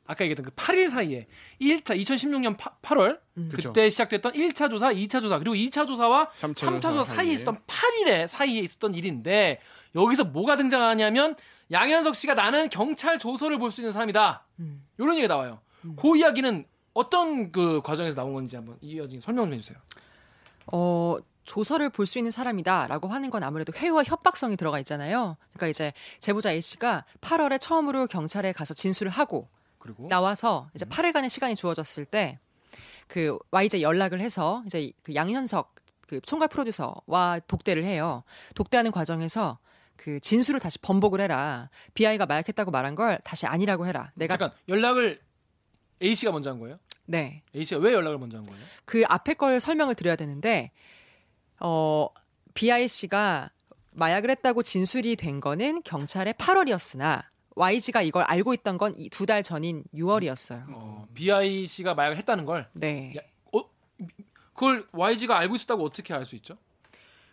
아까 0.07 0.25
얘기했던 0.25 0.45
그 0.45 0.51
8일 0.53 0.89
사이에 0.91 1.27
1차 1.61 2.01
2016년 2.01 2.57
8, 2.83 2.99
월 2.99 3.21
그쵸. 3.51 3.71
그때 3.73 3.89
시작됐던 3.91 4.33
1차 4.33 4.71
조사, 4.71 4.93
2차 4.93 5.21
조사 5.21 5.39
그리고 5.39 5.55
2차 5.57 5.87
조사와 5.87 6.31
삼차 6.33 6.67
3차 6.71 6.81
조사 6.95 7.15
사이에. 7.15 7.33
있었던 7.35 7.59
8일에 7.67 8.27
사이에 8.29 8.61
있었던 8.61 8.95
일인데 8.95 9.61
여기서 9.95 10.25
뭐가 10.25 10.57
등장하냐면 10.57 11.35
양현석 11.73 12.15
씨가 12.15 12.35
나는 12.35 12.69
경찰 12.71 13.19
조서를 13.19 13.59
볼 13.59 13.71
수 13.71 13.81
있는 13.81 13.91
사람이다. 13.93 14.47
이런 14.99 15.17
얘기가 15.17 15.35
나와요. 15.35 15.61
그 15.97 16.17
이야기는 16.17 16.65
어떤 16.95 17.53
그 17.53 17.81
과정에서 17.83 18.17
나온 18.17 18.33
건지 18.33 18.57
한번 18.57 18.77
이어진 18.81 19.21
설명 19.21 19.47
좀 19.47 19.55
해주세요. 19.55 19.77
어, 20.73 21.17
조서를 21.45 21.91
볼 21.91 22.07
수 22.07 22.19
있는 22.19 22.31
사람이다라고 22.31 23.09
하는 23.09 23.31
건 23.31 23.43
아무래도 23.45 23.73
회유와 23.77 24.03
협박성이 24.05 24.57
들어가 24.57 24.79
있잖아요. 24.81 25.37
그러니까 25.53 25.69
이제 25.69 25.93
제보자 26.21 26.51
A 26.53 26.61
씨가 26.61 27.05
8월에 27.21 27.61
처음으로 27.61 28.07
경찰에 28.07 28.53
가서 28.53 28.75
진술을 28.75 29.11
하고 29.13 29.49
그리고 29.87 30.09
나와서 30.09 30.69
이제 30.75 30.85
8일간의 30.85 31.29
시간이 31.29 31.57
주어졌을 31.57 32.05
때 32.05 32.39
그 33.07 33.39
YJ 33.51 33.83
연락을 33.83 34.21
해서 34.21 34.63
이제 34.67 34.91
그 35.03 35.15
양현석 35.15 35.75
그 36.07 36.21
총괄 36.21 36.49
프로듀서와 36.49 37.41
독대를 37.47 37.85
해요. 37.85 38.23
독대하는 38.55 38.91
과정에서 38.93 39.59
그 39.97 40.21
진술을 40.21 40.61
다시 40.61 40.79
번복을 40.79 41.21
해라. 41.21 41.71
BI가 41.95 42.27
마약했다고 42.27 42.71
말한 42.71 42.95
걸 42.95 43.19
다시 43.25 43.47
아니라고 43.47 43.87
해라. 43.87 44.13
내가 44.15 44.37
잠깐 44.37 44.57
연락을 44.69 45.21
A 46.03 46.15
씨가 46.15 46.33
먼저 46.33 46.51
한 46.51 46.59
거예요? 46.61 46.79
네. 47.07 47.43
A 47.55 47.65
씨가 47.65 47.81
왜 47.81 47.93
연락을 47.93 48.19
먼저 48.19 48.39
한 48.39 48.45
거예요? 48.45 48.63
그 48.85 49.03
앞에 49.09 49.35
걸 49.35 49.59
설명을 49.59 49.95
드려야 49.95 50.17
되는데 50.17 50.71
어 51.61 52.09
BI 52.55 52.89
씨가 52.89 53.51
마약을 53.95 54.31
했다고 54.31 54.63
진술이 54.63 55.17
된 55.17 55.41
거는 55.41 55.83
경찰의 55.83 56.35
8월이었으나 56.35 57.25
YG가 57.57 58.03
이걸 58.03 58.23
알고 58.25 58.55
있던 58.55 58.79
건 58.79 58.95
두 59.11 59.27
달 59.27 59.43
전인 59.43 59.83
6월이었어요. 59.95 60.65
어, 60.69 61.07
BI 61.15 61.67
씨가 61.67 61.95
마약을 61.95 62.17
했다는 62.19 62.45
걸 62.45 62.69
네. 62.73 63.15
야, 63.17 63.23
어, 63.53 63.63
그걸 64.55 64.87
YG가 64.93 65.39
알고 65.39 65.57
있었다고 65.57 65.85
어떻게 65.85 66.15
알 66.15 66.25
수 66.27 66.37
있죠? 66.37 66.57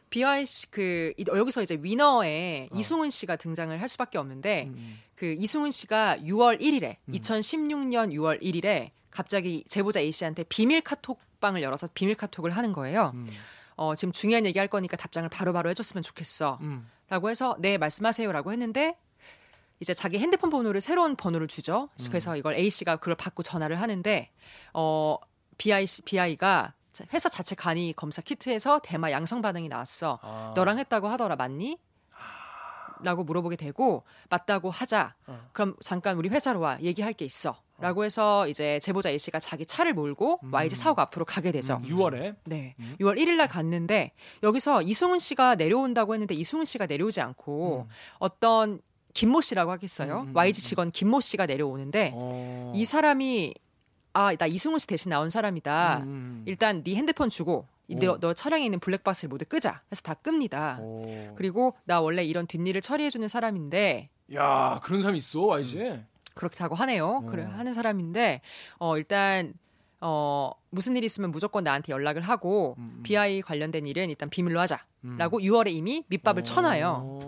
BI 0.10 0.46
씨그 0.46 1.14
여기서 1.28 1.64
이제 1.64 1.78
위너에 1.82 2.70
이승훈 2.72 3.10
씨가 3.10 3.36
등장을 3.36 3.80
할 3.82 3.90
수밖에 3.90 4.18
없는데 4.20 4.72
그 5.16 5.34
이승훈 5.38 5.72
씨가 5.72 6.18
6월 6.20 6.60
1일에 6.62 6.98
2016년 7.10 8.14
6월 8.14 8.40
1일에 8.42 8.92
갑자기 9.10 9.64
제보자 9.68 10.00
A 10.00 10.12
씨한테 10.12 10.44
비밀 10.44 10.82
카톡방을 10.82 11.62
열어서 11.64 11.88
비밀 11.96 12.16
카톡을 12.16 12.52
하는 12.52 12.74
거예요. 12.74 13.12
음. 13.16 13.28
어, 13.76 13.96
지금 13.96 14.12
중요한 14.12 14.46
얘기 14.46 14.60
할 14.60 14.68
거니까 14.68 14.96
답장을 14.98 15.28
바로바로 15.30 15.70
해줬으면 15.72 16.04
좋겠어. 16.04 16.60
음. 16.62 16.88
라고 17.10 17.30
해서 17.32 17.56
네 17.60 17.78
말씀하세요 17.80 18.32
라고 18.32 18.52
했는데 18.52 18.96
이제 19.84 19.94
자기 19.94 20.18
핸드폰 20.18 20.50
번호를 20.50 20.80
새로운 20.80 21.18
번호를 21.18 21.50
주죠. 21.50 21.90
그래서 22.08 22.38
이걸 22.38 22.56
A 22.56 22.70
씨가 22.70 22.96
그걸 22.96 23.16
받고 23.16 23.44
전화를 23.44 23.82
하는데 23.82 24.30
어 24.74 25.18
BI 25.58 25.86
씨- 25.86 26.02
BI가 26.04 26.74
회사 27.12 27.28
자체 27.28 27.54
간이 27.54 27.94
검사 27.98 28.22
키트에서 28.22 28.80
대마 28.80 29.12
양성 29.12 29.42
반응이 29.42 29.68
나왔어. 29.68 30.20
아. 30.22 30.54
너랑 30.56 30.80
했다고 30.80 31.10
하더라 31.10 31.36
맞니? 31.36 31.78
라고 33.02 33.26
물어보게 33.26 33.58
되고 33.58 34.04
맞다고 34.30 34.70
하자. 34.70 35.16
어. 35.28 35.50
그럼 35.52 35.76
잠깐 35.82 36.16
우리 36.16 36.30
회사로 36.30 36.62
와 36.62 36.80
얘기할 36.82 37.12
게 37.12 37.26
있어. 37.26 37.58
라고 37.80 38.06
해서 38.06 38.48
이제 38.48 38.80
제보자 38.80 39.10
A 39.10 39.20
씨가 39.20 39.40
자기 39.40 39.66
차를 39.66 39.94
몰고 39.94 40.40
YG 40.52 40.76
사옥 40.76 41.00
앞으로 41.00 41.26
가게 41.26 41.52
되죠. 41.52 41.82
6월에 41.84 42.36
네. 42.46 42.76
음. 42.80 42.96
6월 43.02 43.18
1일 43.18 43.36
날 43.36 43.50
갔는데 43.50 44.14
여기서 44.44 44.84
이승훈 44.84 45.20
씨가 45.20 45.56
내려온다고 45.56 46.14
했는데 46.14 46.34
이승훈 46.36 46.64
씨가 46.64 46.86
내려오지 46.86 47.20
않고 47.20 47.88
어떤 48.20 48.80
김모 49.14 49.42
씨라고 49.42 49.72
하겠어요. 49.72 50.22
음, 50.22 50.28
음, 50.30 50.36
YG 50.36 50.62
직원 50.62 50.92
김모 50.92 51.22
씨가 51.22 51.46
내려오는데 51.46 52.12
어. 52.16 52.72
이 52.76 52.86
사람이 52.86 53.54
아, 54.14 54.36
나 54.36 54.46
이승훈 54.46 54.80
씨 54.80 54.88
대신 54.88 55.10
나온 55.10 55.30
사람이다. 55.30 56.00
음. 56.04 56.44
일단 56.46 56.84
네 56.84 56.96
핸드폰 56.96 57.30
주고 57.30 57.68
이 57.88 57.96
너, 57.96 58.14
오. 58.14 58.20
너 58.20 58.34
차량에 58.34 58.64
있는 58.64 58.80
블랙박스를 58.80 59.30
모두 59.30 59.46
끄자. 59.46 59.82
해서 59.92 60.02
다 60.02 60.14
끕니다. 60.14 60.78
어. 60.80 61.34
그리고 61.36 61.76
나 61.86 62.00
원래 62.00 62.24
이런 62.24 62.48
뒷일을 62.48 62.82
처리해 62.82 63.10
주는 63.10 63.28
사람인데 63.28 64.10
야 64.36 64.80
그런 64.84 65.02
사람이 65.02 65.18
있어 65.18 65.42
YG. 65.42 66.00
그렇다고 66.36 66.76
하네요. 66.76 67.22
어. 67.24 67.30
그래 67.30 67.44
하는 67.44 67.74
사람인데 67.74 68.42
어 68.80 68.98
일단 68.98 69.54
어 70.00 70.52
무슨 70.70 70.96
일 70.96 71.04
있으면 71.04 71.32
무조건 71.32 71.64
나한테 71.64 71.92
연락을 71.92 72.22
하고 72.22 72.76
음, 72.78 72.96
음. 72.98 73.04
BI 73.04 73.42
관련된 73.42 73.88
일은 73.88 74.10
일단 74.10 74.30
비밀로 74.30 74.60
음. 74.60 74.62
하자라고 74.62 75.40
6월에 75.40 75.72
이미 75.72 76.04
밑밥을 76.08 76.44
쳐놔요. 76.44 77.20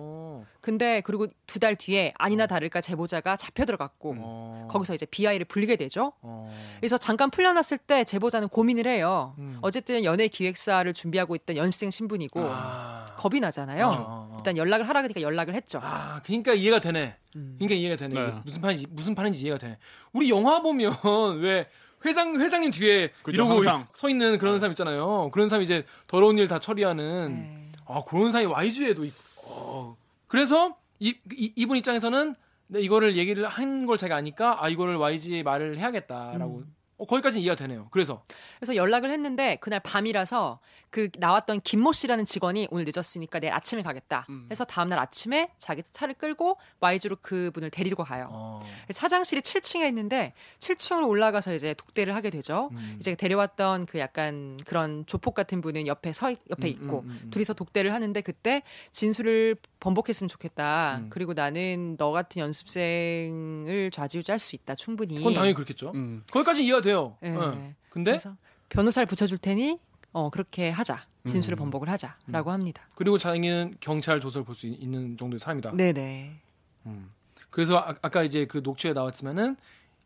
어. 0.66 0.76
근데 0.76 1.02
그리고 1.02 1.28
두 1.48 1.60
달 1.60 1.76
뒤에 1.76 2.14
아니나 2.18 2.48
다를까 2.48 2.82
제보자가 2.82 3.38
잡혀 3.38 3.66
들어갔고 3.66 4.16
어. 4.18 4.68
거기서 4.72 4.94
이제 4.96 5.06
BI를 5.06 5.46
불리게 5.46 5.76
되죠. 5.78 6.12
어. 6.22 6.52
그래서 6.80 6.98
잠깐 6.98 7.30
풀려났을 7.30 7.78
때 7.78 8.04
제보자는 8.04 8.50
고민을 8.50 8.88
해요. 8.88 9.36
음. 9.38 9.60
어쨌든 9.62 10.04
연예 10.04 10.28
기획사를 10.28 10.92
준비하고 10.94 11.36
있던 11.36 11.56
연습생 11.56 11.92
신분이고 11.92 12.42
아. 12.44 13.06
겁이 13.16 13.40
나잖아요. 13.40 13.86
그렇죠. 13.90 14.34
일단 14.38 14.58
연락을 14.58 14.90
하라 14.90 15.02
그러니까 15.04 15.22
연락을 15.22 15.54
했죠. 15.56 15.80
아, 15.84 16.20
그러니까 16.26 16.54
이해가 16.54 16.80
되네. 16.80 17.16
음. 17.36 17.56
그러니까 17.60 17.76
이해가 17.80 17.96
되네. 17.96 18.14
네. 18.26 18.34
무슨 18.44 18.62
판인지 18.62 18.88
무슨 18.90 19.16
판인지 19.16 19.42
이해가 19.44 19.58
되네. 19.60 19.78
우리 20.14 20.30
영화 20.30 20.62
보면 20.62 20.92
왜 21.42 21.68
회장 22.04 22.40
회장님 22.40 22.72
뒤에 22.72 23.12
그죠, 23.24 23.36
이러고 23.44 23.54
항상. 23.54 23.88
서 23.94 24.10
있는 24.10 24.38
그런 24.40 24.60
사람 24.60 24.72
있잖아요. 24.74 25.30
그런 25.32 25.48
사람 25.48 25.64
이제 25.64 25.86
더러운 26.08 26.38
일 26.38 26.48
다 26.48 26.60
처리하는 26.60 27.30
네. 27.30 27.72
아 27.88 28.04
그런 28.06 28.32
사람이 28.32 28.52
YG에도 28.52 29.06
있고. 29.06 29.16
어. 29.48 29.98
그래서 30.36 30.76
이, 31.00 31.16
이 31.32 31.54
이분 31.56 31.78
입장에서는 31.78 32.36
내 32.68 32.82
이거를 32.82 33.16
얘기를 33.16 33.48
한걸 33.48 33.98
자기가 33.98 34.18
아니까 34.18 34.62
아 34.62 34.68
이거를 34.68 34.98
YG에 34.98 35.44
말을 35.44 35.78
해야겠다라고. 35.78 36.58
음. 36.58 36.76
어, 36.98 37.06
거기까지 37.06 37.42
이해가 37.42 37.56
되네요. 37.56 37.88
그래서 37.92 38.24
그래서 38.60 38.76
연락을 38.76 39.12
했는데 39.12 39.58
그날 39.60 39.80
밤이라서 39.82 40.60
그 40.90 41.10
나왔던 41.18 41.60
김모 41.62 41.92
씨라는 41.92 42.26
직원이 42.26 42.70
오늘 42.72 42.86
늦었으니까 42.86 43.40
내일 43.40 43.52
아침에 43.54 43.82
가겠다. 43.82 44.26
음. 44.30 44.48
해서 44.50 44.64
다음 44.64 44.88
날 44.88 44.98
아침에 45.00 45.50
자기 45.58 45.84
차를 45.92 46.14
끌고 46.14 46.58
YG로 46.80 47.18
그분을 47.22 47.70
데리고 47.70 48.06
가요. 48.06 48.30
어. 48.32 48.62
사장실이 48.92 49.42
7층에 49.42 49.86
있는데 49.90 50.32
7층으로 50.60 51.10
올라가서 51.10 51.54
이제 51.54 51.74
독대를 51.74 52.16
하게 52.16 52.30
되죠. 52.30 52.70
음. 52.72 52.96
이제 52.98 53.14
데려왔던 53.16 53.88
그 53.88 54.00
약간 54.00 54.58
그런 54.66 55.06
조폭 55.06 55.34
같은 55.36 55.60
분은 55.60 55.86
옆에 55.88 56.14
서 56.14 56.32
있- 56.32 56.40
옆에 56.50 56.68
음, 56.68 56.72
있고 56.72 57.00
음, 57.02 57.10
음, 57.10 57.20
음. 57.26 57.30
둘이서 57.30 57.56
독대를 57.56 57.92
하는데 57.92 58.22
그때 58.22 58.62
진술을 58.94 59.58
번복했으면 59.82 60.30
좋겠다. 60.30 61.00
음. 61.02 61.08
그리고 61.10 61.34
나는 61.34 61.98
너 61.98 62.12
같은 62.12 62.40
연습생을 62.40 63.92
좌지우지할 63.92 64.40
수 64.40 64.56
있다 64.56 64.76
충분히. 64.76 65.16
그건 65.16 65.34
당연히 65.34 65.54
그렇겠죠. 65.54 65.92
음. 65.94 66.24
거기까지 66.32 66.64
이해가 66.64 66.82
돼요. 66.86 67.18
예. 67.24 67.30
예. 67.30 67.76
근데 67.90 68.12
그래서 68.12 68.36
변호사를 68.70 69.06
붙여줄 69.08 69.38
테니 69.40 69.80
어 70.14 70.30
그렇게 70.30 70.70
하자. 70.70 71.06
진술을 71.28 71.56
음. 71.58 71.72
번복을 71.72 71.90
하자라고 71.90 72.52
합니다. 72.52 72.84
그리고 72.96 73.18
자기는 73.18 73.78
경찰 73.80 74.20
조서를 74.22 74.46
볼 74.46 74.54
수 74.56 74.68
있는 74.68 75.18
정도의 75.18 75.40
사람이다. 75.40 75.72
네네. 75.72 76.40
음. 76.86 77.10
그래서 77.50 77.78
아, 77.80 77.96
아까 78.04 78.22
이제 78.22 78.46
그 78.46 78.60
녹취에 78.64 78.94
나왔지만은 78.94 79.56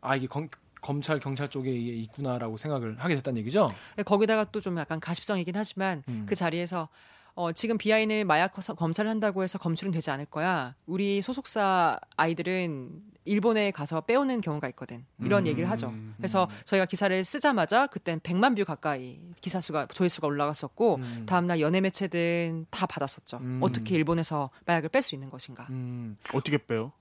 아 0.00 0.16
이게 0.16 0.26
검, 0.26 0.48
검찰 0.80 1.20
경찰 1.20 1.48
쪽에 1.48 1.70
이게 1.70 1.92
있구나라고 1.92 2.56
생각을 2.56 2.98
하게 2.98 3.16
됐다는 3.16 3.38
얘기죠. 3.40 3.70
거기다가 4.06 4.44
또 4.44 4.60
좀 4.62 4.78
약간 4.78 4.98
가십성이긴 4.98 5.54
하지만 5.56 6.02
음. 6.08 6.24
그 6.26 6.34
자리에서 6.34 6.88
어, 7.34 7.52
지금 7.52 7.78
BI는 7.78 8.26
마약 8.26 8.52
검사- 8.52 8.74
검사를 8.74 9.08
한다고 9.08 9.42
해서 9.42 9.58
검출은 9.58 9.92
되지 9.92 10.10
않을 10.10 10.26
거야. 10.26 10.74
우리 10.86 11.22
소속사 11.22 11.98
아이들은 12.16 13.02
일본에 13.24 13.70
가서 13.70 14.00
빼오는 14.00 14.40
경우가 14.40 14.68
있거든. 14.70 15.04
이런 15.22 15.44
음. 15.44 15.46
얘기를 15.46 15.70
하죠. 15.70 15.92
그래서 16.16 16.48
저희가 16.64 16.86
기사를 16.86 17.22
쓰자마자 17.22 17.86
그땐 17.86 18.18
100만 18.20 18.56
view 18.56 18.64
가까이 18.64 19.20
기사 19.40 19.60
수가 19.60 19.86
조회수가 19.86 20.26
올라갔었고 20.26 20.96
음. 20.96 21.26
다음 21.28 21.46
날 21.46 21.60
연예 21.60 21.80
매체든 21.80 22.66
다 22.70 22.86
받았었죠. 22.86 23.36
음. 23.38 23.60
어떻게 23.62 23.94
일본에서 23.94 24.50
마약을 24.66 24.88
뺄 24.88 25.02
수 25.02 25.14
있는 25.14 25.30
것인가. 25.30 25.66
음. 25.70 26.16
어떻게 26.34 26.58
빼요? 26.58 26.92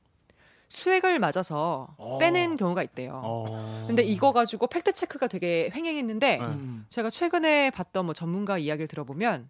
수액을 0.72 1.18
맞아서 1.18 1.88
어. 1.98 2.20
빼는 2.20 2.56
경우가 2.58 2.84
있대요. 2.84 3.22
어. 3.24 3.86
근데 3.88 4.04
이거 4.04 4.32
가지고 4.34 4.68
팩트 4.68 4.92
체크가 4.94 5.28
되게 5.28 5.72
횡행했는데 5.74 6.38
네. 6.38 6.46
음. 6.46 6.86
제가 6.90 7.10
최근에 7.10 7.72
봤던 7.72 8.06
뭐 8.06 8.14
전문가 8.14 8.60
이야기를 8.60 8.88
들어보면 8.88 9.50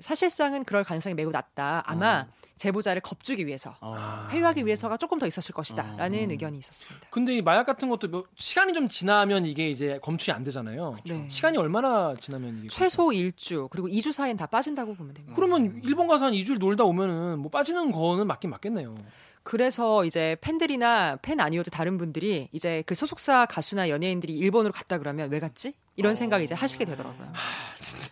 사실상은 0.00 0.64
그럴 0.64 0.84
가능성이 0.84 1.14
매우 1.14 1.30
낮다. 1.30 1.82
아마 1.86 2.26
제보자를 2.56 3.02
겁주기 3.02 3.46
위해서 3.46 3.76
어. 3.80 4.28
회유하기 4.30 4.64
위해서가 4.64 4.96
조금 4.96 5.18
더 5.18 5.26
있었을 5.26 5.54
것이다라는 5.54 6.26
어. 6.26 6.30
의견이 6.30 6.58
있었습니다. 6.58 7.08
근데 7.10 7.34
이 7.34 7.42
마약 7.42 7.64
같은 7.64 7.88
것도 7.88 8.08
뭐 8.08 8.24
시간이 8.36 8.72
좀 8.72 8.88
지나면 8.88 9.44
이게 9.44 9.70
이제 9.70 9.98
검출이 10.02 10.32
안 10.32 10.44
되잖아요. 10.44 10.96
네. 11.04 11.28
시간이 11.28 11.58
얼마나 11.58 12.14
지나면 12.14 12.58
이게 12.58 12.68
최소 12.68 13.06
1주 13.08 13.68
그리고 13.70 13.88
2주 13.88 14.12
사이엔 14.12 14.36
다 14.36 14.46
빠진다고 14.46 14.94
보면 14.94 15.14
됩니다. 15.14 15.34
그러면 15.36 15.80
일본 15.84 16.06
가서 16.06 16.26
한 16.26 16.32
2주일 16.32 16.58
놀다 16.58 16.84
오면은 16.84 17.40
뭐 17.40 17.50
빠지는 17.50 17.90
거는 17.92 18.26
맞긴 18.26 18.50
맞겠네요. 18.50 18.96
그래서 19.42 20.06
이제 20.06 20.36
팬들이나 20.40 21.16
팬 21.20 21.38
아니어도 21.38 21.70
다른 21.70 21.98
분들이 21.98 22.48
이제 22.52 22.82
그 22.86 22.94
소속사 22.94 23.44
가수나 23.46 23.90
연예인들이 23.90 24.34
일본으로 24.34 24.72
갔다 24.72 24.96
그러면 24.98 25.30
왜 25.30 25.38
갔지? 25.38 25.74
이런 25.96 26.14
생각 26.14 26.42
이제 26.42 26.54
하시게 26.54 26.84
되더라고요. 26.86 27.32
진짜 27.78 28.10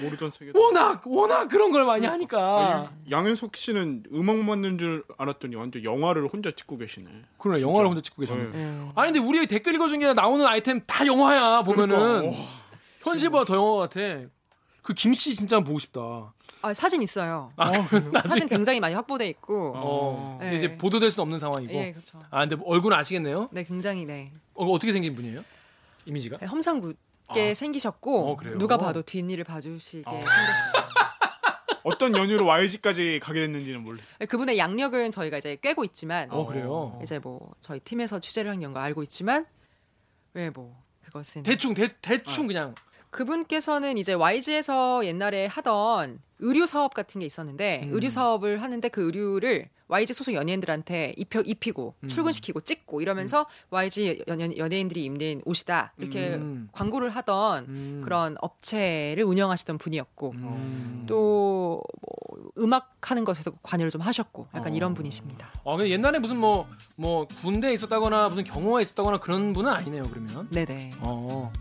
모르던 0.00 0.30
세계. 0.30 0.52
워낙 0.54 1.02
워낙 1.06 1.48
그런 1.48 1.72
걸 1.72 1.84
많이 1.84 2.06
하니까. 2.06 2.90
양현석 3.10 3.56
씨는 3.56 4.04
음악 4.12 4.38
만든 4.38 4.78
줄 4.78 5.04
알았더니 5.18 5.56
완전 5.56 5.84
영화를 5.84 6.26
혼자 6.26 6.50
찍고 6.50 6.78
계시네. 6.78 7.10
그러네 7.38 7.62
영화를 7.62 7.88
혼자 7.88 8.00
찍고 8.00 8.20
계셨네. 8.20 8.44
네. 8.44 8.50
네. 8.52 8.92
아니 8.94 9.12
근데 9.12 9.26
우리 9.26 9.46
댓글 9.46 9.74
읽어준 9.74 9.98
게 10.00 10.12
나오는 10.12 10.44
아이템 10.46 10.80
다 10.86 11.06
영화야 11.06 11.62
보면은 11.62 11.96
그러니까, 11.96 12.38
와. 12.40 12.46
현실보다 13.02 13.44
더 13.44 13.56
영화 13.56 13.78
같아. 13.80 14.00
그 14.82 14.94
김씨 14.94 15.34
진짜 15.34 15.60
보고 15.60 15.78
싶다. 15.78 16.32
아, 16.62 16.72
사진 16.72 17.02
있어요. 17.02 17.52
아, 17.56 17.70
사진 18.26 18.48
굉장히 18.48 18.80
많이 18.80 18.94
확보돼 18.94 19.28
있고. 19.28 19.72
어, 19.76 20.38
네. 20.40 20.50
근데 20.50 20.56
이제 20.56 20.76
보도될 20.76 21.10
수 21.10 21.22
없는 21.22 21.38
상황이고. 21.38 21.72
예, 21.72 21.92
그렇죠. 21.92 22.18
아 22.30 22.46
근데 22.46 22.56
얼굴 22.64 22.92
은 22.92 22.98
아시겠네요? 22.98 23.48
네, 23.52 23.64
굉장히 23.64 24.04
네. 24.04 24.32
어, 24.54 24.64
어떻게 24.66 24.92
생긴 24.92 25.14
분이에요? 25.14 25.44
이미지가? 26.06 26.38
네, 26.38 26.46
험상궂 26.46 26.96
게 27.34 27.54
생기셨고 27.54 28.30
어, 28.32 28.36
그래요? 28.36 28.58
누가 28.58 28.76
봐도 28.76 29.02
뒷일을 29.02 29.44
봐주시게 29.44 30.04
어. 30.06 30.12
생겼어요. 30.12 30.86
어떤 31.82 32.16
연유로 32.16 32.46
YG까지 32.46 33.20
가게 33.22 33.40
됐는지는 33.40 33.80
모르겠어요. 33.82 34.14
네, 34.18 34.26
그분의 34.26 34.58
양력은 34.58 35.12
저희가 35.12 35.38
이제 35.38 35.56
꿰고 35.62 35.84
있지만 35.84 36.28
어 36.32 36.44
그래요. 36.46 36.98
이제 37.02 37.18
뭐 37.20 37.54
저희 37.60 37.78
팀에서 37.80 38.18
취재를 38.18 38.50
한걸 38.50 38.76
알고 38.82 39.02
있지만 39.04 39.46
왜 40.34 40.50
뭐 40.50 40.82
그것은 41.04 41.44
대충 41.44 41.72
대, 41.74 41.94
대충 42.02 42.48
그냥 42.48 42.74
그분께서는 43.10 43.98
이제 43.98 44.12
YG에서 44.12 45.04
옛날에 45.04 45.46
하던 45.46 46.20
의류 46.38 46.66
사업 46.66 46.94
같은 46.94 47.20
게 47.20 47.26
있었는데 47.26 47.82
음. 47.84 47.94
의류 47.94 48.10
사업을 48.10 48.62
하는데 48.62 48.88
그 48.88 49.04
의류를 49.04 49.68
YG 49.88 50.14
소속 50.14 50.34
연예인들한테 50.34 51.14
입혀, 51.16 51.40
입히고 51.40 51.94
음. 52.02 52.08
출근시키고 52.08 52.60
찍고 52.60 53.00
이러면서 53.00 53.46
YG 53.70 54.24
연, 54.26 54.56
연예인들이 54.56 55.04
입는 55.04 55.42
옷이다 55.44 55.92
이렇게 55.98 56.34
음. 56.34 56.68
광고를 56.72 57.10
하던 57.10 57.64
음. 57.68 58.00
그런 58.04 58.36
업체를 58.40 59.22
운영하시던 59.22 59.78
분이었고 59.78 60.32
음. 60.32 61.04
또 61.06 61.82
뭐, 62.00 62.50
음악 62.58 62.96
하는 63.00 63.24
것에서 63.24 63.52
관여를 63.62 63.90
좀 63.90 64.00
하셨고 64.00 64.48
약간 64.54 64.74
이런 64.74 64.94
분이십니다. 64.94 65.52
어, 65.62 65.76
근데 65.76 65.90
옛날에 65.90 66.18
무슨 66.18 66.38
뭐, 66.38 66.66
뭐, 66.96 67.26
군대에 67.26 67.72
있었다거나 67.74 68.28
무슨 68.28 68.44
경호가 68.44 68.80
있었다거나 68.80 69.18
그런 69.18 69.52
분은 69.52 69.70
아니네요, 69.70 70.04
그러면. 70.04 70.48
네네. 70.50 70.92
어. 71.00 71.52